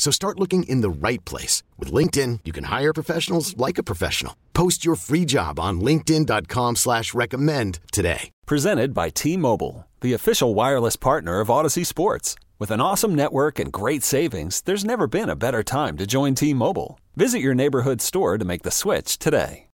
[0.00, 1.62] So start looking in the right place.
[1.76, 4.34] With LinkedIn, you can hire professionals like a professional.
[4.54, 8.30] Post your free job on linkedin.com slash recommend today.
[8.46, 12.34] Presented by T-Mobile, the official wireless partner of Audacy Sports.
[12.58, 16.34] With an awesome network and great savings, there's never been a better time to join
[16.34, 16.98] T-Mobile.
[17.14, 19.66] Visit your neighborhood store to make the switch today.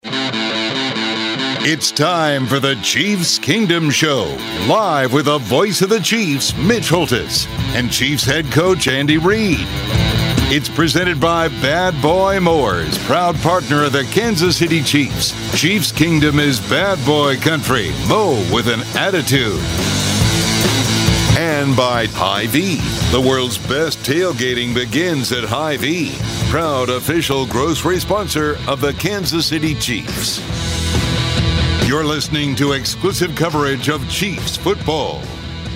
[1.66, 4.36] It's time for the Chiefs Kingdom Show,
[4.68, 9.66] live with the voice of the Chiefs, Mitch Holthus, and Chiefs head coach Andy Reid.
[10.48, 15.32] It's presented by Bad Boy Mowers, proud partner of the Kansas City Chiefs.
[15.58, 17.92] Chiefs Kingdom is bad boy country.
[18.06, 19.58] Mow with an attitude.
[21.38, 22.76] And by Hy-Vee.
[23.10, 26.14] The world's best tailgating begins at Hy-Vee,
[26.50, 30.38] proud official grocery sponsor of the Kansas City Chiefs.
[31.88, 35.20] You're listening to exclusive coverage of Chiefs football.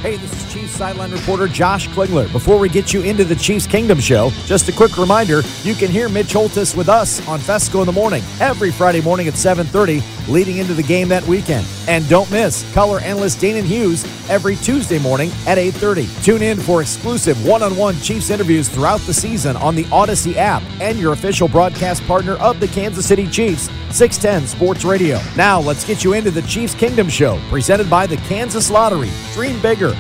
[0.03, 2.31] Hey, this is Chiefs sideline reporter Josh Klingler.
[2.33, 5.89] Before we get you into the Chiefs Kingdom show, just a quick reminder, you can
[5.89, 10.03] hear Mitch Holthus with us on Fescoe in the morning every Friday morning at 7:30
[10.29, 11.65] leading into the game that weekend.
[11.87, 16.09] And don't miss color analyst Danan Hughes every Tuesday morning at 8:30.
[16.25, 20.99] Tune in for exclusive one-on-one Chiefs interviews throughout the season on the Audacy app and
[20.99, 25.21] your official broadcast partner of the Kansas City Chiefs, 610 Sports Radio.
[25.37, 29.11] Now, let's get you into the Chiefs Kingdom show presented by the Kansas Lottery.
[29.35, 29.97] Dream bigger.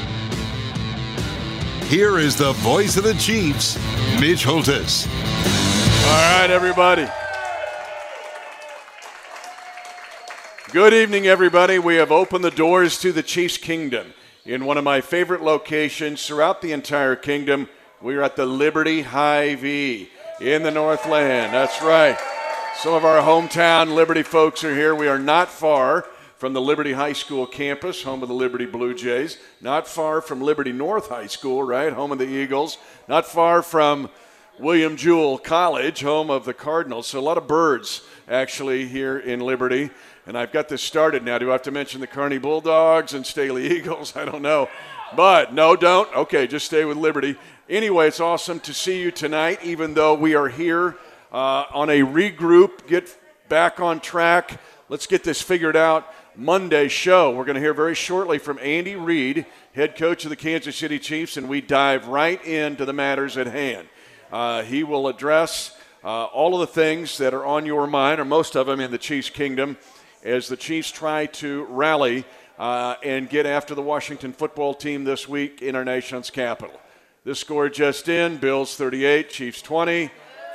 [1.88, 3.76] Here is the voice of the Chiefs,
[4.20, 5.06] Mitch Holthus.
[6.06, 7.08] All right, everybody.
[10.70, 11.78] Good evening, everybody.
[11.78, 14.12] We have opened the doors to the Chiefs Kingdom
[14.44, 17.70] in one of my favorite locations throughout the entire kingdom.
[18.02, 20.10] We are at the Liberty Hy-Vee
[20.42, 21.54] in the Northland.
[21.54, 22.18] That's right.
[22.76, 24.94] Some of our hometown Liberty folks are here.
[24.94, 26.04] We are not far
[26.38, 29.38] from the Liberty High School campus, home of the Liberty Blue Jays.
[29.60, 31.92] Not far from Liberty North High School, right?
[31.92, 32.78] Home of the Eagles.
[33.08, 34.08] Not far from
[34.60, 37.08] William Jewell College, home of the Cardinals.
[37.08, 39.90] So a lot of birds actually here in Liberty.
[40.26, 41.38] And I've got this started now.
[41.38, 44.14] Do I have to mention the Kearney Bulldogs and Staley Eagles?
[44.14, 44.68] I don't know.
[45.16, 46.14] But no, don't.
[46.14, 47.36] Okay, just stay with Liberty.
[47.68, 50.96] Anyway, it's awesome to see you tonight, even though we are here
[51.32, 54.60] uh, on a regroup, get back on track.
[54.88, 56.14] Let's get this figured out.
[56.40, 57.34] Monday show.
[57.34, 59.44] We're going to hear very shortly from Andy Reid,
[59.74, 63.48] head coach of the Kansas City Chiefs, and we dive right into the matters at
[63.48, 63.88] hand.
[64.30, 68.24] Uh, he will address uh, all of the things that are on your mind, or
[68.24, 69.76] most of them, in the Chiefs' kingdom
[70.22, 72.24] as the Chiefs try to rally
[72.56, 76.80] uh, and get after the Washington football team this week in our nation's capital.
[77.24, 80.08] This score just in Bills 38, Chiefs 20.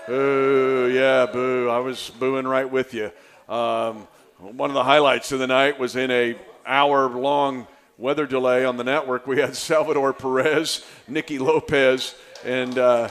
[0.08, 1.68] Boo, yeah, boo.
[1.68, 3.12] I was booing right with you.
[3.50, 4.08] Um,
[4.44, 7.66] one of the highlights of the night was in a hour long
[7.98, 9.26] weather delay on the network.
[9.26, 13.08] We had Salvador Perez, Nicky Lopez, and uh,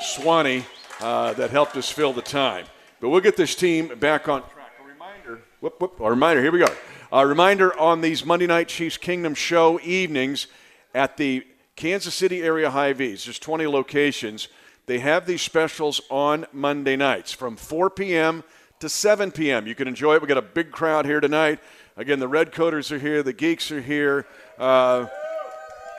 [0.00, 0.64] Swanee
[1.00, 2.64] uh, that helped us fill the time.
[3.00, 4.72] But we'll get this team back on track.
[4.82, 6.00] A reminder, Whoop, whoop.
[6.00, 6.74] A reminder, here we go.
[7.12, 10.46] A reminder on these Monday Night Chiefs Kingdom Show evenings
[10.94, 11.46] at the
[11.76, 13.24] Kansas City area Hy-Vee's.
[13.24, 14.48] There's 20 locations.
[14.86, 18.42] They have these specials on Monday nights from 4 p.m.
[18.80, 19.66] to 7 p.m.
[19.66, 20.22] You can enjoy it.
[20.22, 21.60] We got a big crowd here tonight.
[21.98, 23.22] Again, the Red Coaters are here.
[23.22, 24.26] The Geeks are here.
[24.58, 25.06] Uh,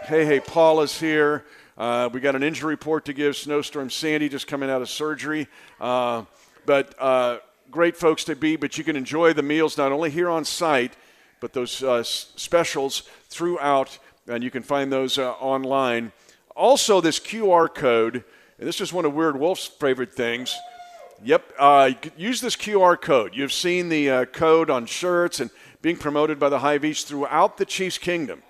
[0.06, 1.46] hey, hey, Paul is here.
[1.78, 3.38] Uh, we got an injury report to give.
[3.38, 5.48] Snowstorm Sandy just coming out of surgery.
[5.80, 6.26] Uh,
[6.66, 7.38] but uh,
[7.70, 10.98] great folks to be, but you can enjoy the meals not only here on site,
[11.40, 16.12] but those uh, specials throughout, and you can find those uh, online.
[16.56, 18.24] Also, this QR code,
[18.58, 20.58] and this is one of Weird Wolf's favorite things.
[21.24, 23.36] Yep, uh, use this QR code.
[23.36, 25.52] You've seen the uh, code on shirts and
[25.84, 28.42] being promoted by the Hy-Vees throughout the Chiefs Kingdom.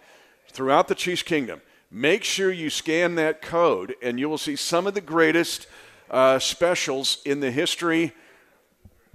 [0.47, 1.62] Throughout the Chiefs Kingdom.
[1.91, 5.68] Make sure you scan that code, and you will see some of the greatest
[6.09, 8.13] uh, specials in the history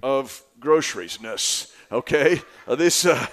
[0.03, 1.73] of groceries-ness.
[1.91, 3.25] Okay, uh, this uh,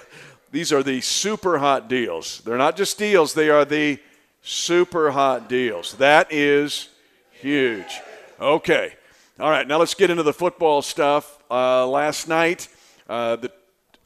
[0.51, 2.41] these are the super hot deals.
[2.41, 3.99] They're not just deals; they are the
[4.41, 5.93] super hot deals.
[5.95, 6.89] That is
[7.31, 7.99] huge.
[8.39, 8.93] Okay,
[9.39, 9.67] all right.
[9.67, 11.39] Now let's get into the football stuff.
[11.51, 12.67] Uh, last night,
[13.09, 13.51] uh, the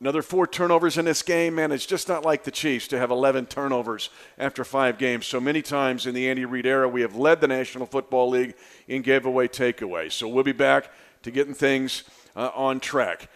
[0.02, 1.74] Another four turnovers in this game, man.
[1.74, 5.28] It's just not like the Chiefs to have 11 turnovers after five games.
[5.28, 8.56] So many times in the Andy Reid era, we have led the National Football League
[8.88, 10.14] in giveaway takeaways.
[10.14, 10.90] So we'll be back
[11.24, 13.28] to getting things uh, on track.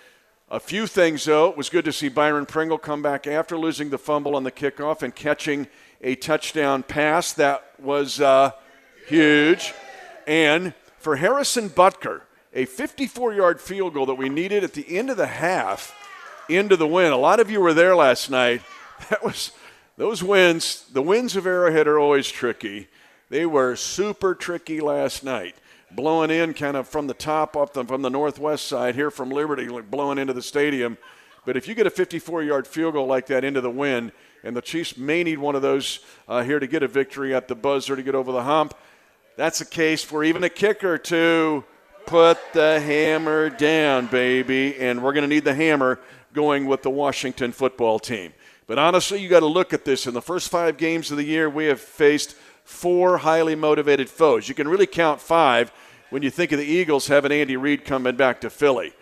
[0.50, 1.50] A few things, though.
[1.50, 4.52] It was good to see Byron Pringle come back after losing the fumble on the
[4.52, 5.68] kickoff and catching
[6.00, 7.34] a touchdown pass.
[7.34, 8.52] That was uh,
[9.10, 9.74] huge.
[10.26, 12.22] And for Harrison Butker,
[12.54, 15.96] a 54 yard field goal that we needed at the end of the half
[16.50, 17.12] into the win.
[17.12, 18.62] A lot of you were there last night.
[19.10, 19.52] That was
[19.98, 20.86] those wins.
[20.94, 22.88] The wins of Arrowhead are always tricky.
[23.30, 25.56] They were super tricky last night
[25.96, 29.30] blowing in kind of from the top off the, from the northwest side here from
[29.30, 30.98] Liberty, like blowing into the stadium.
[31.46, 34.12] But if you get a 54 yard field goal like that into the wind,
[34.44, 37.48] and the Chiefs may need one of those uh, here to get a victory at
[37.48, 38.74] the buzzer to get over the hump,
[39.36, 41.64] that's a case for even a kicker to
[42.06, 44.76] put the hammer down, baby.
[44.78, 46.00] And we're going to need the hammer
[46.34, 48.34] going with the Washington football team.
[48.68, 50.08] But honestly, you got to look at this.
[50.08, 54.48] In the first five games of the year, we have faced four highly motivated foes.
[54.48, 55.72] You can really count five
[56.10, 58.94] when you think of the Eagles having Andy Reid coming back to Philly.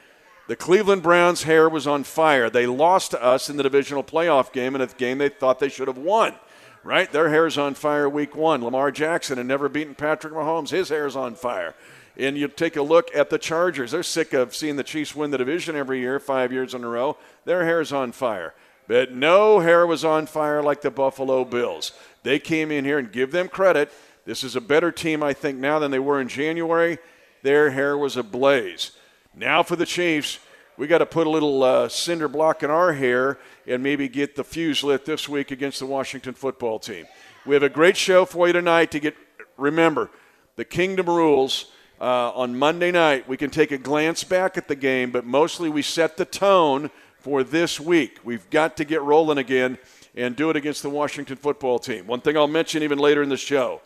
[0.48, 2.50] The Cleveland Browns' hair was on fire.
[2.50, 5.70] They lost to us in the divisional playoff game in a game they thought they
[5.70, 6.36] should have won.
[6.84, 7.12] Right?
[7.12, 8.64] Their hair's on fire week one.
[8.64, 10.70] Lamar Jackson had never beaten Patrick Mahomes.
[10.70, 11.76] His hair's on fire.
[12.18, 13.92] And you take a look at the Chargers.
[13.92, 16.88] They're sick of seeing the Chiefs win the division every year, five years in a
[16.88, 17.18] row.
[17.46, 18.54] Their hair's on fire.
[18.88, 21.94] But no hair was on fire like the Buffalo Bills.
[22.24, 23.92] They came in here and give them credit.
[24.26, 26.98] This is a better team, I think, now than they were in January.
[27.42, 28.92] Their hair was ablaze.
[29.34, 30.40] Now for the Chiefs,
[30.82, 33.38] we got to put a little uh, cinder block in our hair
[33.68, 37.06] and maybe get the fuse lit this week against the Washington football team.
[37.46, 39.16] We have a great show for you tonight to get.
[39.58, 40.10] Remember,
[40.56, 41.72] the Kingdom rules.
[42.00, 45.70] Uh, on Monday night, we can take a glance back at the game, but mostly
[45.70, 46.90] we set the tone
[47.20, 48.18] for this week.
[48.24, 49.78] We've got to get rolling again
[50.16, 52.08] and do it against the Washington football team.
[52.08, 53.82] One thing I'll mention even later in the show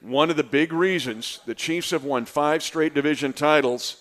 [0.00, 3.98] one of the big reasons the Chiefs have won five straight division titles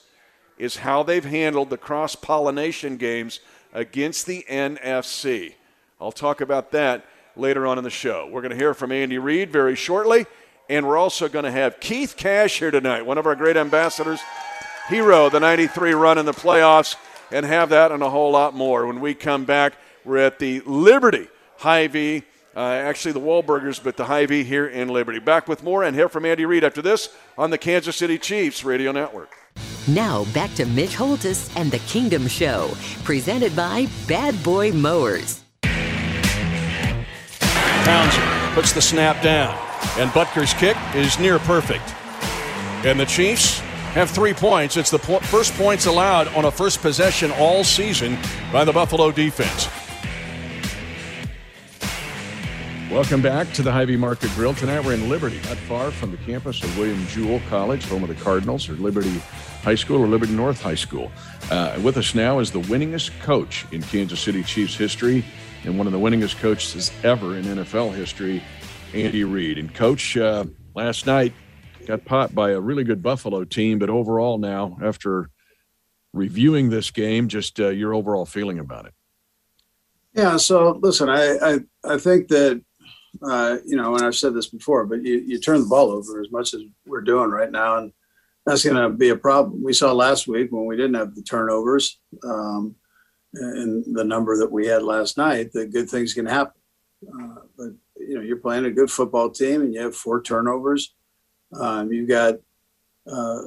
[0.60, 3.40] is how they've handled the cross pollination games
[3.74, 5.54] against the NFC.
[6.00, 8.28] I'll talk about that later on in the show.
[8.32, 10.26] We're going to hear from Andy Reid very shortly,
[10.68, 14.20] and we're also going to have Keith Cash here tonight, one of our great ambassadors,
[14.90, 16.96] hero the 93 run in the playoffs,
[17.32, 19.74] and have that and a whole lot more when we come back.
[20.04, 21.28] We're at the Liberty
[21.58, 22.24] Hy-Vee.
[22.56, 25.20] Uh, actually, the Wahlburgers, but the Hy-Vee here in Liberty.
[25.20, 28.64] Back with more and hear from Andy Reid after this on the Kansas City Chiefs
[28.64, 29.39] Radio Network.
[29.88, 32.72] Now back to Mitch Holthus and the Kingdom Show,
[33.04, 35.44] presented by Bad Boy Mowers.
[37.84, 39.58] Townsend puts the snap down,
[39.98, 41.96] and Butker's kick is near perfect.
[42.86, 43.60] And the Chiefs
[43.94, 44.78] have three points.
[44.78, 48.18] It's the po- first points allowed on a first possession all season
[48.54, 49.68] by the Buffalo defense.
[52.92, 54.56] Welcome back to the Hy-Vee Market Grill.
[54.56, 58.10] Tonight we're in Liberty, not far from the campus of William Jewell College, home of
[58.10, 59.22] the Cardinals, or Liberty
[59.62, 61.12] High School or Liberty North High School.
[61.52, 65.24] Uh, with us now is the winningest coach in Kansas City Chiefs history
[65.66, 68.42] and one of the winningest coaches ever in NFL history,
[68.96, 69.60] Andy Reid.
[69.60, 71.32] And coach, uh, last night
[71.86, 75.30] got popped by a really good Buffalo team, but overall now, after
[76.12, 78.94] reviewing this game, just uh, your overall feeling about it.
[80.16, 80.38] Yeah.
[80.38, 82.64] So listen, I I, I think that
[83.22, 86.22] uh, you know, and I've said this before, but you, you turn the ball over
[86.22, 87.92] as much as we're doing right now, and
[88.46, 89.64] that's going to be a problem.
[89.64, 92.76] We saw last week when we didn't have the turnovers um,
[93.34, 96.62] and the number that we had last night that good things can happen.
[97.08, 100.96] Uh, but you know, you're playing a good football team, and you have four turnovers.
[101.60, 102.36] Um, you've got
[103.12, 103.42] uh,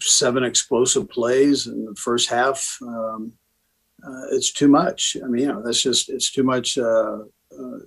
[0.00, 2.78] seven explosive plays in the first half.
[2.82, 3.32] Um,
[4.06, 5.16] uh, it's too much.
[5.22, 7.18] I mean, you know, that's just it's too much uh,
[7.52, 7.78] uh,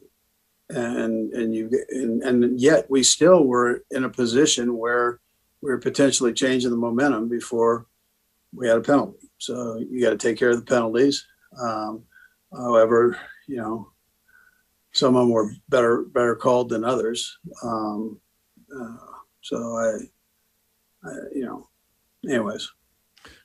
[0.75, 5.19] and and you and, and yet we still were in a position where
[5.61, 7.85] we were potentially changing the momentum before
[8.53, 9.29] we had a penalty.
[9.37, 11.25] So you got to take care of the penalties.
[11.59, 12.03] Um,
[12.51, 13.91] however, you know,
[14.93, 17.37] some of them were better better called than others.
[17.63, 18.19] Um,
[18.75, 18.97] uh,
[19.41, 19.97] so I,
[21.07, 21.69] I, you know,
[22.27, 22.69] anyways.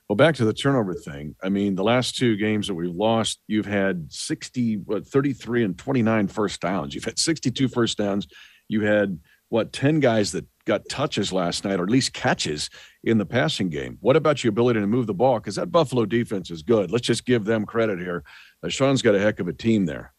[0.09, 1.35] Well, back to the turnover thing.
[1.43, 5.77] I mean, the last two games that we've lost, you've had 60, what, 33 and
[5.77, 6.95] 29 first downs.
[6.95, 8.29] You've had 62 first downs.
[8.69, 12.71] You had, what, 10 guys that got touches last night, or at least catches
[13.03, 13.99] in the passing game.
[14.01, 15.41] What about your ability to move the ball?
[15.41, 16.93] Because that Buffalo defense is good.
[16.93, 18.23] Let's just give them credit here.
[18.63, 20.13] Uh, Sean's got a heck of a team there.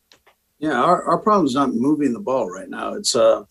[0.60, 2.94] Yeah, our, our problem is not moving the ball right now.
[2.94, 3.44] It's uh,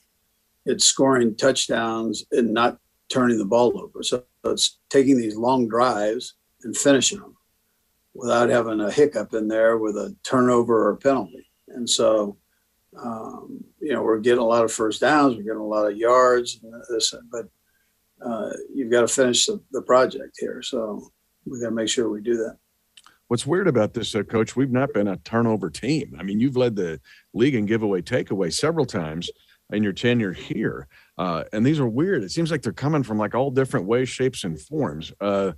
[0.65, 4.03] it's scoring touchdowns and not turning the ball over.
[4.03, 7.37] So it's taking these long drives and finishing them
[8.15, 11.47] without having a hiccup in there with a turnover or a penalty.
[11.69, 12.37] And so,
[12.99, 15.97] um, you know, we're getting a lot of first downs, we're getting a lot of
[15.97, 17.49] yards, this, but
[18.25, 20.63] uh, you've got to finish the, the project here.
[20.63, 21.11] So
[21.45, 22.57] we got to make sure we do that.
[23.29, 26.17] What's weird about this, uh, coach, we've not been a turnover team.
[26.19, 27.01] I mean, you've led the
[27.35, 29.29] league in giveaway takeaway several times
[29.73, 30.87] in your tenure here.
[31.19, 32.23] Uh, and these are weird.
[32.23, 35.13] It seems like they're coming from like all different ways, shapes, and forms.
[35.21, 35.53] Uh,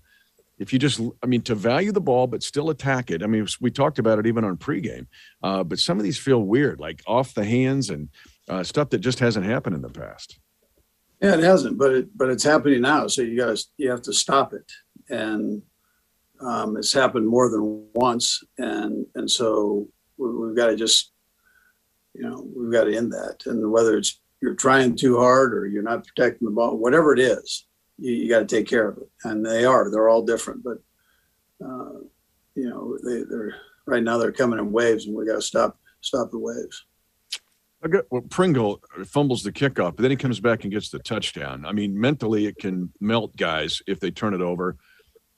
[0.58, 3.22] if you just, I mean, to value the ball but still attack it.
[3.22, 5.06] I mean, we talked about it even on pregame,
[5.42, 8.08] uh, but some of these feel weird, like off the hands and
[8.48, 10.38] uh, stuff that just hasn't happened in the past.
[11.20, 13.08] Yeah, it hasn't, but it but it's happening now.
[13.08, 14.70] So you to you have to stop it,
[15.08, 15.62] and
[16.40, 21.10] um, it's happened more than once, and and so we, have got to just
[22.14, 23.46] you know we've got to end that.
[23.46, 27.18] And whether it's you're trying too hard or you're not protecting the ball, whatever it
[27.18, 27.66] is,
[27.98, 29.08] you, you got to take care of it.
[29.24, 30.78] And they are they're all different, but
[31.64, 32.00] uh,
[32.54, 33.54] you know they, they're
[33.86, 36.84] right now they're coming in waves, and we got to stop stop the waves.
[37.82, 40.98] I got well, Pringle fumbles the kickoff, but then he comes back and gets the
[40.98, 41.64] touchdown.
[41.64, 44.76] I mean, mentally, it can melt guys if they turn it over.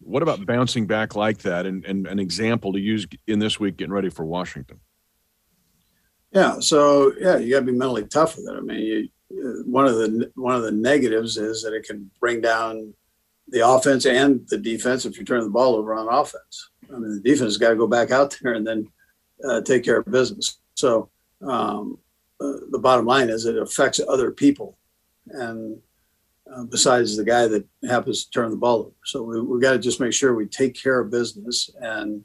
[0.02, 3.76] What about bouncing back like that and, and an example to use in this week
[3.76, 4.80] getting ready for Washington?
[6.32, 8.56] Yeah, so yeah, you got to be mentally tough with it.
[8.56, 12.10] I mean, you, uh, one of the one of the negatives is that it can
[12.20, 12.94] bring down
[13.48, 16.70] the offense and the defense if you turn the ball over on offense.
[16.88, 18.88] I mean, the defense has got to go back out there and then
[19.44, 20.60] uh, take care of business.
[20.74, 21.10] So
[21.42, 21.98] um,
[22.40, 24.78] uh, the bottom line is it affects other people,
[25.26, 25.78] and
[26.52, 28.96] uh, besides the guy that happens to turn the ball over.
[29.04, 32.22] So we we got to just make sure we take care of business and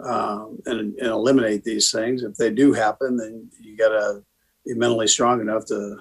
[0.00, 2.22] um, and, and eliminate these things.
[2.22, 4.22] If they do happen, then you got to
[4.66, 5.96] be mentally strong enough to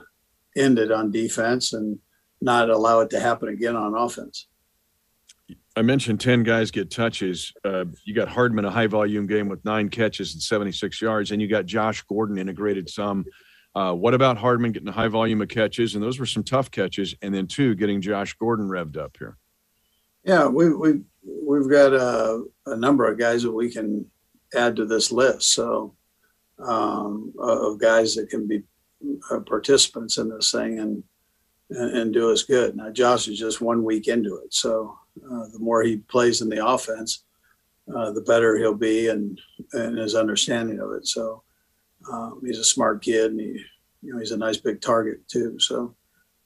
[0.55, 1.99] end it on defense and
[2.41, 4.47] not allow it to happen again on offense.
[5.75, 7.53] I mentioned 10 guys get touches.
[7.63, 11.41] Uh, you got Hardman, a high volume game with nine catches and 76 yards, and
[11.41, 13.25] you got Josh Gordon integrated some.
[13.75, 15.93] Uh, what about Hardman getting a high volume of catches?
[15.93, 17.13] And those were some tough catches.
[17.21, 19.37] And then, two, getting Josh Gordon revved up here.
[20.23, 24.05] Yeah, we, we, we've got a, a number of guys that we can
[24.55, 25.53] add to this list.
[25.53, 25.93] So,
[26.59, 28.63] um, of guys that can be
[29.29, 31.03] uh, participants in this thing and,
[31.69, 32.75] and, do us good.
[32.75, 34.53] Now, Josh is just one week into it.
[34.53, 37.23] So, uh, the more he plays in the offense,
[37.95, 39.39] uh, the better he'll be and,
[39.73, 41.07] and his understanding of it.
[41.07, 41.43] So
[42.11, 43.63] um, he's a smart kid and he,
[44.01, 45.57] you know, he's a nice big target too.
[45.59, 45.95] So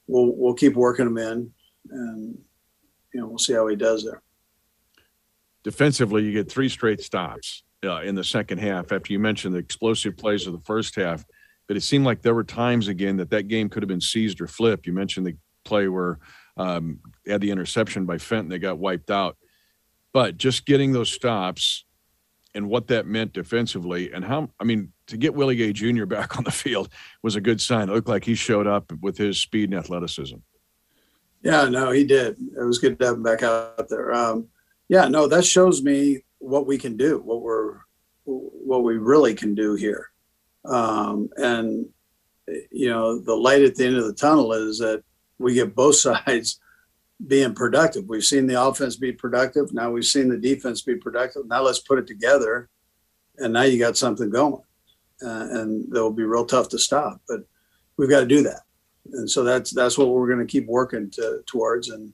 [0.06, 1.52] we'll, we'll keep working him in
[1.90, 2.38] and,
[3.12, 4.22] you know, we'll see how he does there.
[5.64, 9.58] Defensively, you get three straight stops uh, in the second half after you mentioned the
[9.58, 11.24] explosive plays of the first half.
[11.68, 14.40] But it seemed like there were times again that that game could have been seized
[14.40, 14.86] or flipped.
[14.86, 16.18] You mentioned the play where
[16.56, 18.48] um, had the interception by Fenton.
[18.48, 19.36] They got wiped out.
[20.12, 21.84] But just getting those stops
[22.54, 26.04] and what that meant defensively and how, I mean, to get Willie Gay Jr.
[26.06, 26.88] back on the field
[27.22, 27.88] was a good sign.
[27.88, 30.36] It looked like he showed up with his speed and athleticism.
[31.42, 32.36] Yeah, no, he did.
[32.38, 34.12] It was good to have him back out there.
[34.12, 34.48] Um,
[34.92, 37.78] yeah, no, that shows me what we can do, what we're,
[38.24, 40.10] what we really can do here.
[40.66, 41.86] Um, and,
[42.70, 45.02] you know, the light at the end of the tunnel is that
[45.38, 46.60] we get both sides
[47.26, 48.04] being productive.
[48.06, 49.72] We've seen the offense be productive.
[49.72, 51.46] Now we've seen the defense be productive.
[51.46, 52.68] Now let's put it together,
[53.38, 54.62] and now you got something going,
[55.24, 57.18] uh, and they'll be real tough to stop.
[57.26, 57.40] But
[57.96, 58.60] we've got to do that,
[59.10, 62.12] and so that's that's what we're going to keep working to, towards, and,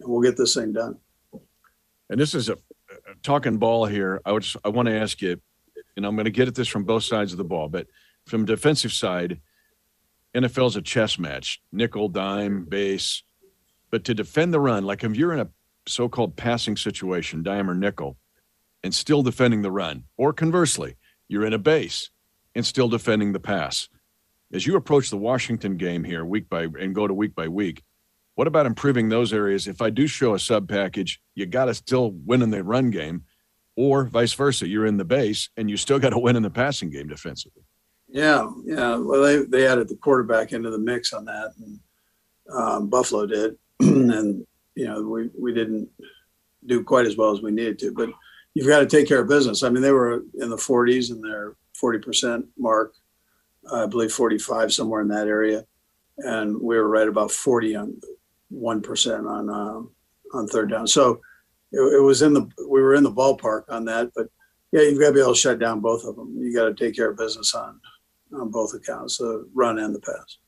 [0.00, 0.98] and we'll get this thing done.
[2.10, 4.20] And this is a, a talking ball here.
[4.24, 5.40] I would just, I want to ask you,
[5.96, 7.86] and I'm going to get at this from both sides of the ball, but
[8.26, 9.40] from defensive side
[10.34, 13.22] NFL's a chess match, nickel, dime, base.
[13.90, 15.48] But to defend the run, like if you're in a
[15.86, 18.18] so-called passing situation, dime or nickel,
[18.84, 20.96] and still defending the run, or conversely,
[21.26, 22.10] you're in a base
[22.54, 23.88] and still defending the pass.
[24.52, 27.82] As you approach the Washington game here week by and go to week by week,
[28.38, 29.66] what about improving those areas?
[29.66, 32.90] If I do show a sub package, you got to still win in the run
[32.90, 33.24] game,
[33.74, 34.68] or vice versa.
[34.68, 37.64] You're in the base and you still got to win in the passing game defensively.
[38.06, 38.94] Yeah, yeah.
[38.94, 41.80] Well, they they added the quarterback into the mix on that, and
[42.54, 45.88] um, Buffalo did, and you know we we didn't
[46.64, 48.08] do quite as well as we needed to, but
[48.54, 49.64] you've got to take care of business.
[49.64, 52.94] I mean, they were in the 40s and their 40% mark,
[53.72, 55.64] I believe 45 somewhere in that area,
[56.18, 58.00] and we were right about 40 on
[58.48, 60.86] one percent on uh, on third down.
[60.86, 61.20] So
[61.72, 64.28] it, it was in the we were in the ballpark on that, but
[64.72, 66.36] yeah, you've got to be able to shut down both of them.
[66.38, 67.80] You got to take care of business on
[68.34, 70.38] on both accounts, the run and the pass.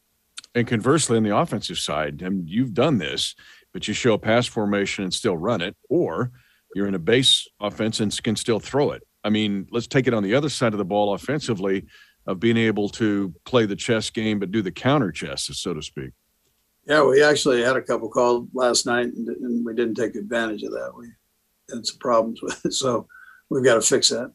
[0.55, 3.35] And conversely, on the offensive side, and you've done this,
[3.73, 6.33] but you show a pass formation and still run it, or
[6.75, 9.03] you're in a base offense and can still throw it.
[9.23, 11.87] I mean, let's take it on the other side of the ball offensively
[12.27, 15.83] of being able to play the chess game but do the counter chess, so to
[15.83, 16.11] speak.
[16.91, 20.65] Yeah, we actually had a couple called last night and, and we didn't take advantage
[20.65, 20.91] of that.
[20.99, 21.07] We
[21.73, 22.73] had some problems with it.
[22.81, 23.07] So
[23.49, 24.33] we've got to fix that.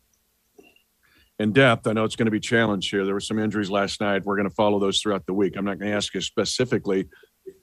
[1.38, 3.04] In depth, I know it's going to be challenged here.
[3.04, 4.24] There were some injuries last night.
[4.24, 5.58] We're going to follow those throughout the week.
[5.58, 7.10] I'm not going to ask you specifically,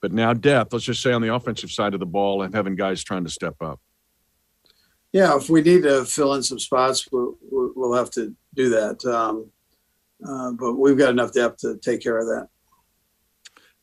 [0.02, 0.74] but now depth.
[0.74, 3.30] Let's just say on the offensive side of the ball and having guys trying to
[3.30, 3.80] step up.
[5.10, 9.02] Yeah, if we need to fill in some spots, we'll, we'll have to do that.
[9.06, 9.50] Um,
[10.28, 12.48] uh, but we've got enough depth to take care of that.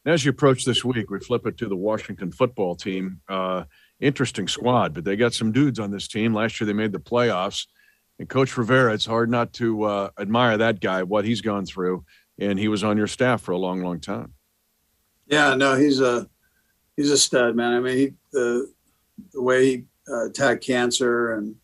[0.06, 3.22] As you approach this week, we flip it to the Washington football team.
[3.27, 3.65] Uh,
[4.00, 6.34] interesting squad, but they got some dudes on this team.
[6.34, 7.68] Last year they made the playoffs.
[8.18, 12.06] And Coach Rivera, it's hard not to uh, admire that guy, what he's gone through.
[12.39, 14.34] And he was on your staff for a long, long time.
[15.27, 16.27] Yeah, no, he's a
[16.96, 17.74] he's a stud, man.
[17.74, 18.74] I mean, he, the
[19.34, 21.56] the way he uh, attacked cancer and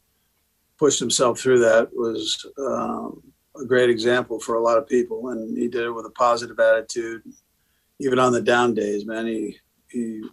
[0.78, 3.24] pushed himself through that was um,
[3.60, 5.30] a great example for a lot of people.
[5.30, 7.24] And he did it with a positive attitude,
[8.00, 9.28] even on the down days, man.
[9.28, 9.58] He
[9.90, 10.24] he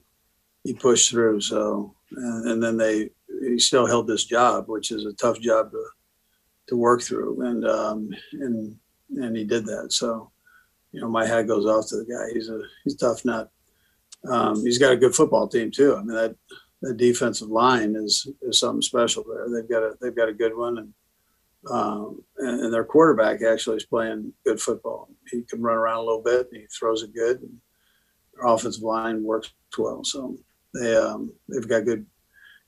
[0.65, 1.41] he pushed through.
[1.41, 3.11] So and, and then they
[3.43, 5.85] he still held this job, which is a tough job to
[6.69, 8.77] to work through, and um, and
[9.17, 9.93] and he did that.
[9.93, 10.31] So
[10.93, 12.35] you know, my hat goes off to the guy.
[12.35, 13.51] He's a he's a tough nut.
[14.29, 15.97] Um, he's got a good football team too.
[15.97, 16.37] I mean that
[16.81, 19.47] the defensive line is is something special there.
[19.49, 20.93] They've got a they've got a good one, and
[21.71, 25.09] um, and, and, their quarterback actually is playing good football.
[25.31, 26.49] He can run around a little bit.
[26.51, 27.41] And he throws it good.
[27.41, 27.59] And
[28.35, 30.03] their offensive line works well.
[30.03, 30.37] So
[30.75, 32.07] they um, they've got good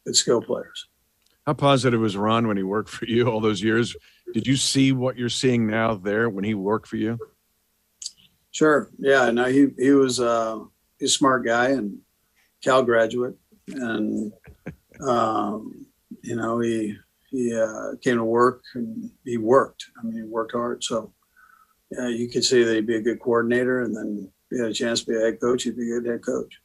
[0.04, 0.86] good skill players.
[1.46, 3.96] How positive was Ron when he worked for you all those years?
[4.32, 7.18] Did you see what you're seeing now there when he worked for you?
[8.52, 8.90] Sure.
[8.98, 9.30] Yeah.
[9.30, 10.60] No, he he was uh,
[10.98, 11.98] he's a smart guy and
[12.62, 13.34] Cal graduate,
[13.68, 14.32] and
[15.00, 15.86] um,
[16.22, 16.96] you know he
[17.34, 19.86] he uh, came to work and he worked.
[19.98, 20.84] I mean, he worked hard.
[20.84, 21.12] So
[21.90, 24.74] yeah, you could see that he'd be a good coordinator, and then he had a
[24.74, 26.60] chance to be a head coach, he'd be a good head coach.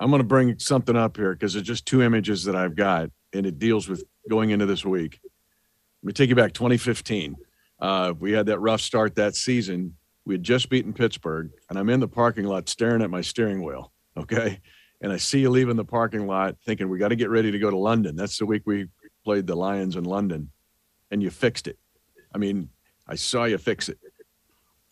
[0.00, 3.10] I'm going to bring something up here because there's just two images that I've got,
[3.32, 5.20] and it deals with going into this week.
[6.02, 7.36] Let me take you back 2015.
[7.80, 9.96] Uh, we had that rough start that season.
[10.26, 13.62] We had just beaten Pittsburgh, and I'm in the parking lot staring at my steering
[13.62, 13.92] wheel.
[14.16, 14.60] Okay.
[15.00, 17.58] And I see you leaving the parking lot thinking, we got to get ready to
[17.58, 18.16] go to London.
[18.16, 18.86] That's the week we
[19.24, 20.50] played the Lions in London,
[21.10, 21.78] and you fixed it.
[22.34, 22.68] I mean,
[23.06, 23.98] I saw you fix it.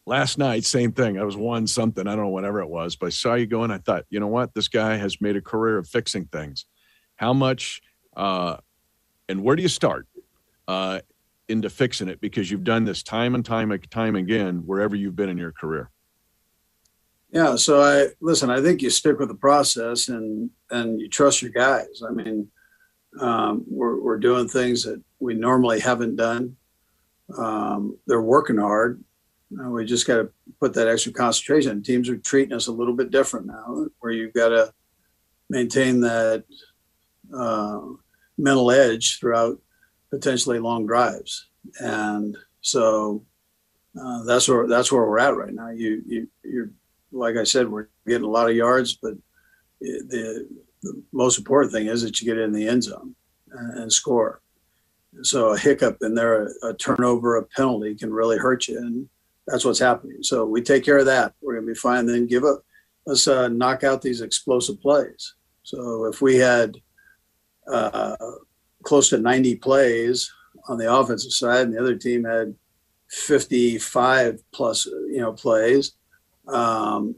[0.04, 1.18] Last night, same thing.
[1.18, 3.70] I was one something, I don't know, whatever it was, but I saw you going.
[3.70, 4.52] I thought, you know what?
[4.54, 6.66] This guy has made a career of fixing things.
[7.16, 7.80] How much
[8.16, 8.56] uh,
[9.28, 10.06] and where do you start
[10.68, 11.00] uh,
[11.48, 12.20] into fixing it?
[12.20, 15.52] Because you've done this time and time and time again wherever you've been in your
[15.52, 15.90] career.
[17.30, 17.56] Yeah.
[17.56, 18.50] So I listen.
[18.50, 22.02] I think you stick with the process and and you trust your guys.
[22.06, 22.48] I mean,
[23.20, 26.57] um, we're we're doing things that we normally haven't done.
[27.37, 29.03] Um, they're working hard.
[29.61, 31.83] Uh, we just got to put that extra concentration.
[31.83, 34.72] Teams are treating us a little bit different now, where you've got to
[35.51, 36.44] maintain that
[37.37, 37.81] uh,
[38.38, 39.61] mental edge throughout
[40.11, 41.48] potentially long drives.
[41.81, 43.25] And so
[44.01, 45.70] uh, that's where that's where we're at right now.
[45.70, 46.70] You you you're
[47.12, 49.14] like I said, we're getting a lot of yards, but
[49.81, 50.48] the,
[50.82, 53.14] the most important thing is that you get in the end zone
[53.52, 54.40] and, and score.
[55.22, 59.08] So a hiccup in there, a, a turnover, a penalty can really hurt you, and
[59.46, 60.22] that's what's happening.
[60.22, 61.34] So we take care of that.
[61.42, 62.06] We're going to be fine.
[62.06, 62.62] Then give up.
[63.06, 65.34] Let's uh, knock out these explosive plays.
[65.64, 66.76] So if we had
[67.70, 68.16] uh,
[68.82, 70.30] close to 90 plays
[70.68, 72.54] on the offensive side, and the other team had
[73.10, 75.92] 55 plus, you know, plays.
[76.48, 77.16] Um,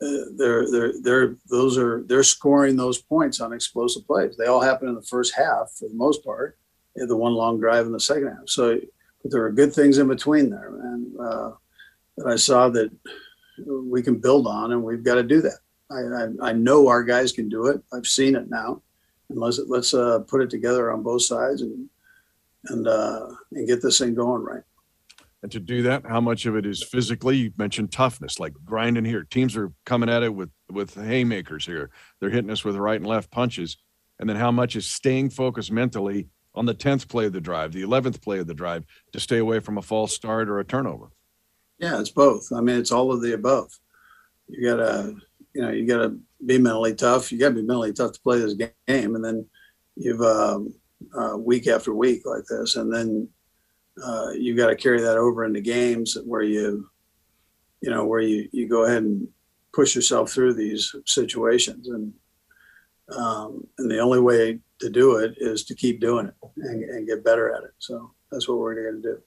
[0.00, 4.36] they're they're they're those are they're scoring those points on explosive plays.
[4.36, 6.56] They all happen in the first half for the most part.
[6.96, 8.48] The one long drive in the second half.
[8.48, 8.78] So,
[9.22, 11.52] but there are good things in between there, and uh,
[12.16, 12.90] that I saw that
[13.66, 15.58] we can build on, and we've got to do that.
[15.90, 17.82] I, I, I know our guys can do it.
[17.92, 18.82] I've seen it now
[19.30, 21.88] and let's let's uh, put it together on both sides and
[22.66, 24.62] and uh, and get this thing going right.
[25.42, 27.36] And to do that, how much of it is physically?
[27.36, 29.24] You mentioned toughness, like grinding here.
[29.24, 31.90] Teams are coming at it with with haymakers here.
[32.20, 33.78] They're hitting us with right and left punches.
[34.18, 37.72] And then how much is staying focused mentally on the tenth play of the drive,
[37.72, 40.64] the eleventh play of the drive, to stay away from a false start or a
[40.64, 41.10] turnover?
[41.78, 42.52] Yeah, it's both.
[42.52, 43.70] I mean, it's all of the above.
[44.46, 45.14] You gotta,
[45.54, 47.32] you know, you gotta be mentally tough.
[47.32, 49.46] You got to be mentally tough to play this game, and then
[49.96, 50.74] you've um,
[51.14, 53.28] uh, week after week like this, and then
[54.04, 56.88] uh, you got to carry that over into games where you,
[57.80, 59.28] you know, where you you go ahead and
[59.72, 62.12] push yourself through these situations, and
[63.16, 67.06] um, and the only way to do it is to keep doing it and, and
[67.06, 67.72] get better at it.
[67.78, 69.22] So that's what we're going to do.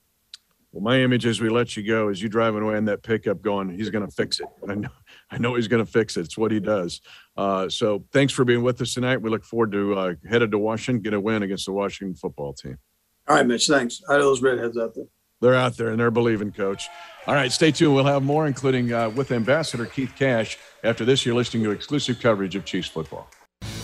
[0.72, 3.42] Well, my image as we let you go is you driving away in that pickup
[3.42, 4.48] going, he's going to fix it.
[4.68, 4.88] I know,
[5.30, 6.22] I know he's going to fix it.
[6.22, 7.00] It's what he does.
[7.36, 9.22] Uh, so thanks for being with us tonight.
[9.22, 12.54] We look forward to uh, headed to Washington, get a win against the Washington football
[12.54, 12.78] team.
[13.26, 13.66] All right, Mitch.
[13.66, 14.02] Thanks.
[14.08, 15.06] I know those redheads out there.
[15.40, 16.88] They're out there and they're believing, coach.
[17.26, 17.94] All right, stay tuned.
[17.94, 20.58] We'll have more, including uh, with Ambassador Keith Cash.
[20.82, 23.28] After this, you're listening to exclusive coverage of Chiefs football.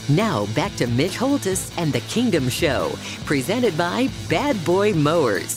[0.09, 2.93] Now back to Mitch Holthus and the Kingdom Show,
[3.25, 5.57] presented by Bad Boy Mowers.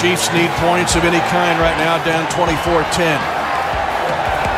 [0.00, 3.41] Chiefs need points of any kind right now, down 24 10.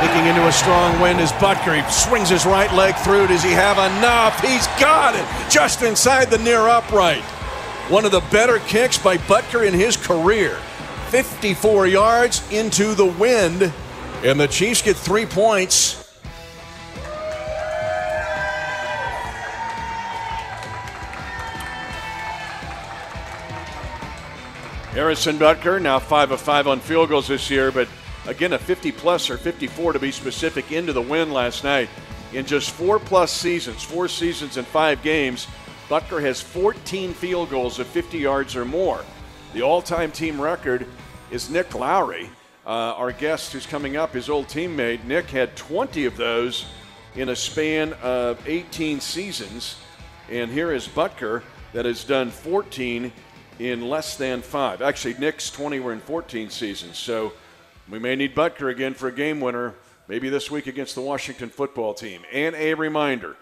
[0.05, 1.83] Picking into a strong wind is Butker.
[1.83, 3.29] He swings his right leg through.
[3.29, 4.39] Does he have enough?
[4.43, 7.23] He's got it just inside the near upright.
[7.89, 10.57] One of the better kicks by Butker in his career.
[11.09, 13.73] 54 yards into the wind,
[14.23, 16.15] and the Chiefs get three points.
[24.91, 27.89] Harrison Butker now 5 of 5 on field goals this year, but
[28.27, 31.89] again, a 50 plus or 54 to be specific into the win last night.
[32.33, 35.47] In just four plus seasons, four seasons and five games,
[35.89, 39.05] Butker has 14 field goals of 50 yards or more.
[39.53, 40.87] The all time team record
[41.31, 42.31] is Nick Lowery.
[42.67, 45.05] uh, our guest who's coming up, his old teammate.
[45.05, 46.65] Nick had 20 of those
[47.15, 49.77] in a span of 18 seasons.
[50.31, 51.43] And here is Butker
[51.75, 53.13] that has done 14
[53.59, 54.83] in less than five.
[54.83, 56.99] Actually, Nick's 20 were in 14 seasons.
[56.99, 57.33] So
[57.91, 59.75] we may need Butker again for a game winner,
[60.09, 62.23] maybe this week against the Washington football team.
[62.33, 63.37] And a reminder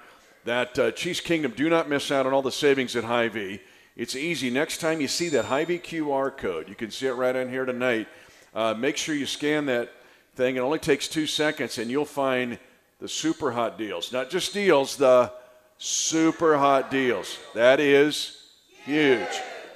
[0.44, 3.60] that uh, Chiefs Kingdom do not miss out on all the savings at Hy-Vee.
[3.96, 4.50] It's easy.
[4.50, 7.64] Next time you see that Hy-Vee QR code, you can see it right on here
[7.64, 8.08] tonight.
[8.54, 9.90] Uh, make sure you scan that
[10.34, 10.56] thing.
[10.56, 12.58] It only takes two seconds, and you'll find
[13.00, 14.12] the super hot deals.
[14.12, 15.32] Not just deals, the
[15.78, 17.38] super hot deals.
[17.54, 18.38] That is
[18.84, 19.28] huge.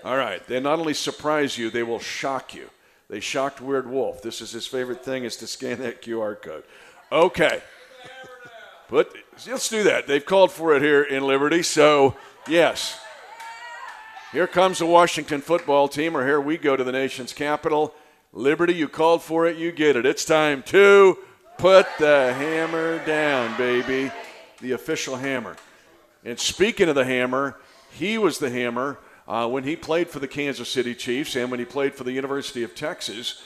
[0.05, 0.45] All right.
[0.47, 2.69] They not only surprise you, they will shock you.
[3.09, 4.23] They shocked Weird Wolf.
[4.23, 6.65] This is his favorite thing is to scan that QR code.
[7.13, 7.63] Okay.
[8.89, 9.13] But
[9.49, 10.07] let's do that.
[10.07, 11.63] They've called for it here in Liberty.
[11.63, 12.17] So,
[12.49, 12.99] yes.
[14.33, 17.95] Here comes the Washington football team, or here we go to the nation's capital.
[18.33, 20.05] Liberty, you called for it, you get it.
[20.05, 21.19] It's time to
[21.59, 24.11] put the hammer down, baby.
[24.61, 25.57] The official hammer.
[26.25, 27.57] And speaking of the hammer,
[27.93, 31.61] he was the hammer uh, when he played for the Kansas City Chiefs and when
[31.61, 33.43] he played for the University of Texas,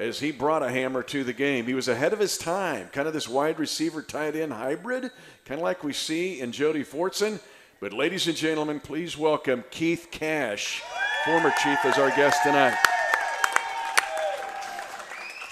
[0.00, 1.66] as he brought a hammer to the game.
[1.66, 5.10] He was ahead of his time, kind of this wide receiver tight end hybrid,
[5.44, 7.38] kind of like we see in Jody Fortson.
[7.80, 10.82] But, ladies and gentlemen, please welcome Keith Cash,
[11.24, 12.76] former Chief, as our guest tonight.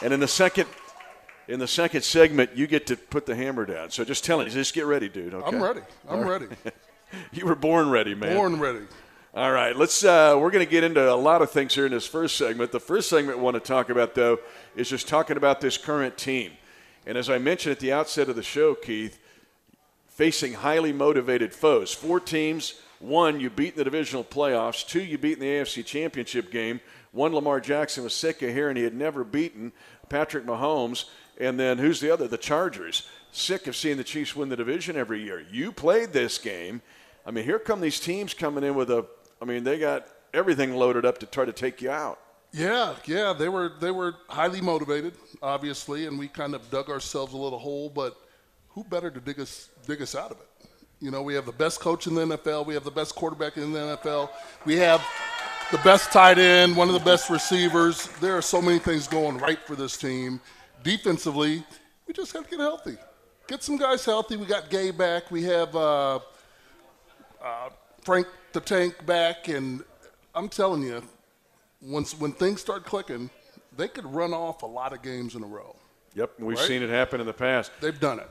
[0.03, 0.67] And in the second
[1.49, 3.91] in the second segment, you get to put the hammer down.
[3.91, 5.33] So just tell him, just get ready, dude.
[5.33, 5.57] Okay?
[5.57, 5.81] I'm ready.
[6.07, 6.43] I'm right.
[6.43, 6.47] ready.
[7.33, 8.37] you were born ready, man.
[8.37, 8.81] Born ready.
[9.35, 10.05] All right, let's.
[10.05, 12.73] Uh, we're going to get into a lot of things here in this first segment.
[12.73, 14.39] The first segment I want to talk about, though,
[14.75, 16.53] is just talking about this current team.
[17.05, 19.19] And as I mentioned at the outset of the show, Keith,
[20.07, 21.93] facing highly motivated foes.
[21.93, 22.81] Four teams.
[23.01, 24.87] One, you beat in the divisional playoffs.
[24.87, 26.81] Two, you beat in the AFC Championship game.
[27.13, 29.73] One, Lamar Jackson was sick of hearing he had never beaten
[30.09, 31.05] Patrick Mahomes.
[31.39, 32.29] And then who's the other?
[32.29, 33.07] The Chargers.
[33.31, 35.45] Sick of seeing the Chiefs win the division every year.
[35.53, 36.81] You played this game.
[37.27, 39.07] I mean, here come these teams coming in with a
[39.41, 42.19] I mean, they got everything loaded up to try to take you out.
[42.53, 47.35] Yeah, yeah, they were they were highly motivated, obviously, and we kind of dug ourselves
[47.35, 47.91] a little hole.
[47.91, 48.17] But
[48.71, 50.49] who better to dig us dig us out of it?
[51.01, 53.57] You know, we have the best coach in the NFL, we have the best quarterback
[53.57, 54.31] in the NFL,
[54.65, 55.05] we have
[55.71, 58.09] the best tight end, one of the best receivers.
[58.21, 60.41] There are so many things going right for this team.
[60.83, 61.63] Defensively,
[62.07, 62.97] we just have to get healthy,
[63.47, 64.37] get some guys healthy.
[64.37, 65.31] We got Gay back.
[65.31, 66.21] We have uh,
[67.45, 67.71] uh,
[68.01, 69.85] Frank the tank back, and
[70.35, 71.03] I'm telling you,
[71.81, 73.31] once when things start clicking,
[73.77, 75.77] they could run off a lot of games in a row.
[76.15, 76.67] Yep, we've right?
[76.67, 77.71] seen it happen in the past.
[77.81, 78.29] They've done it.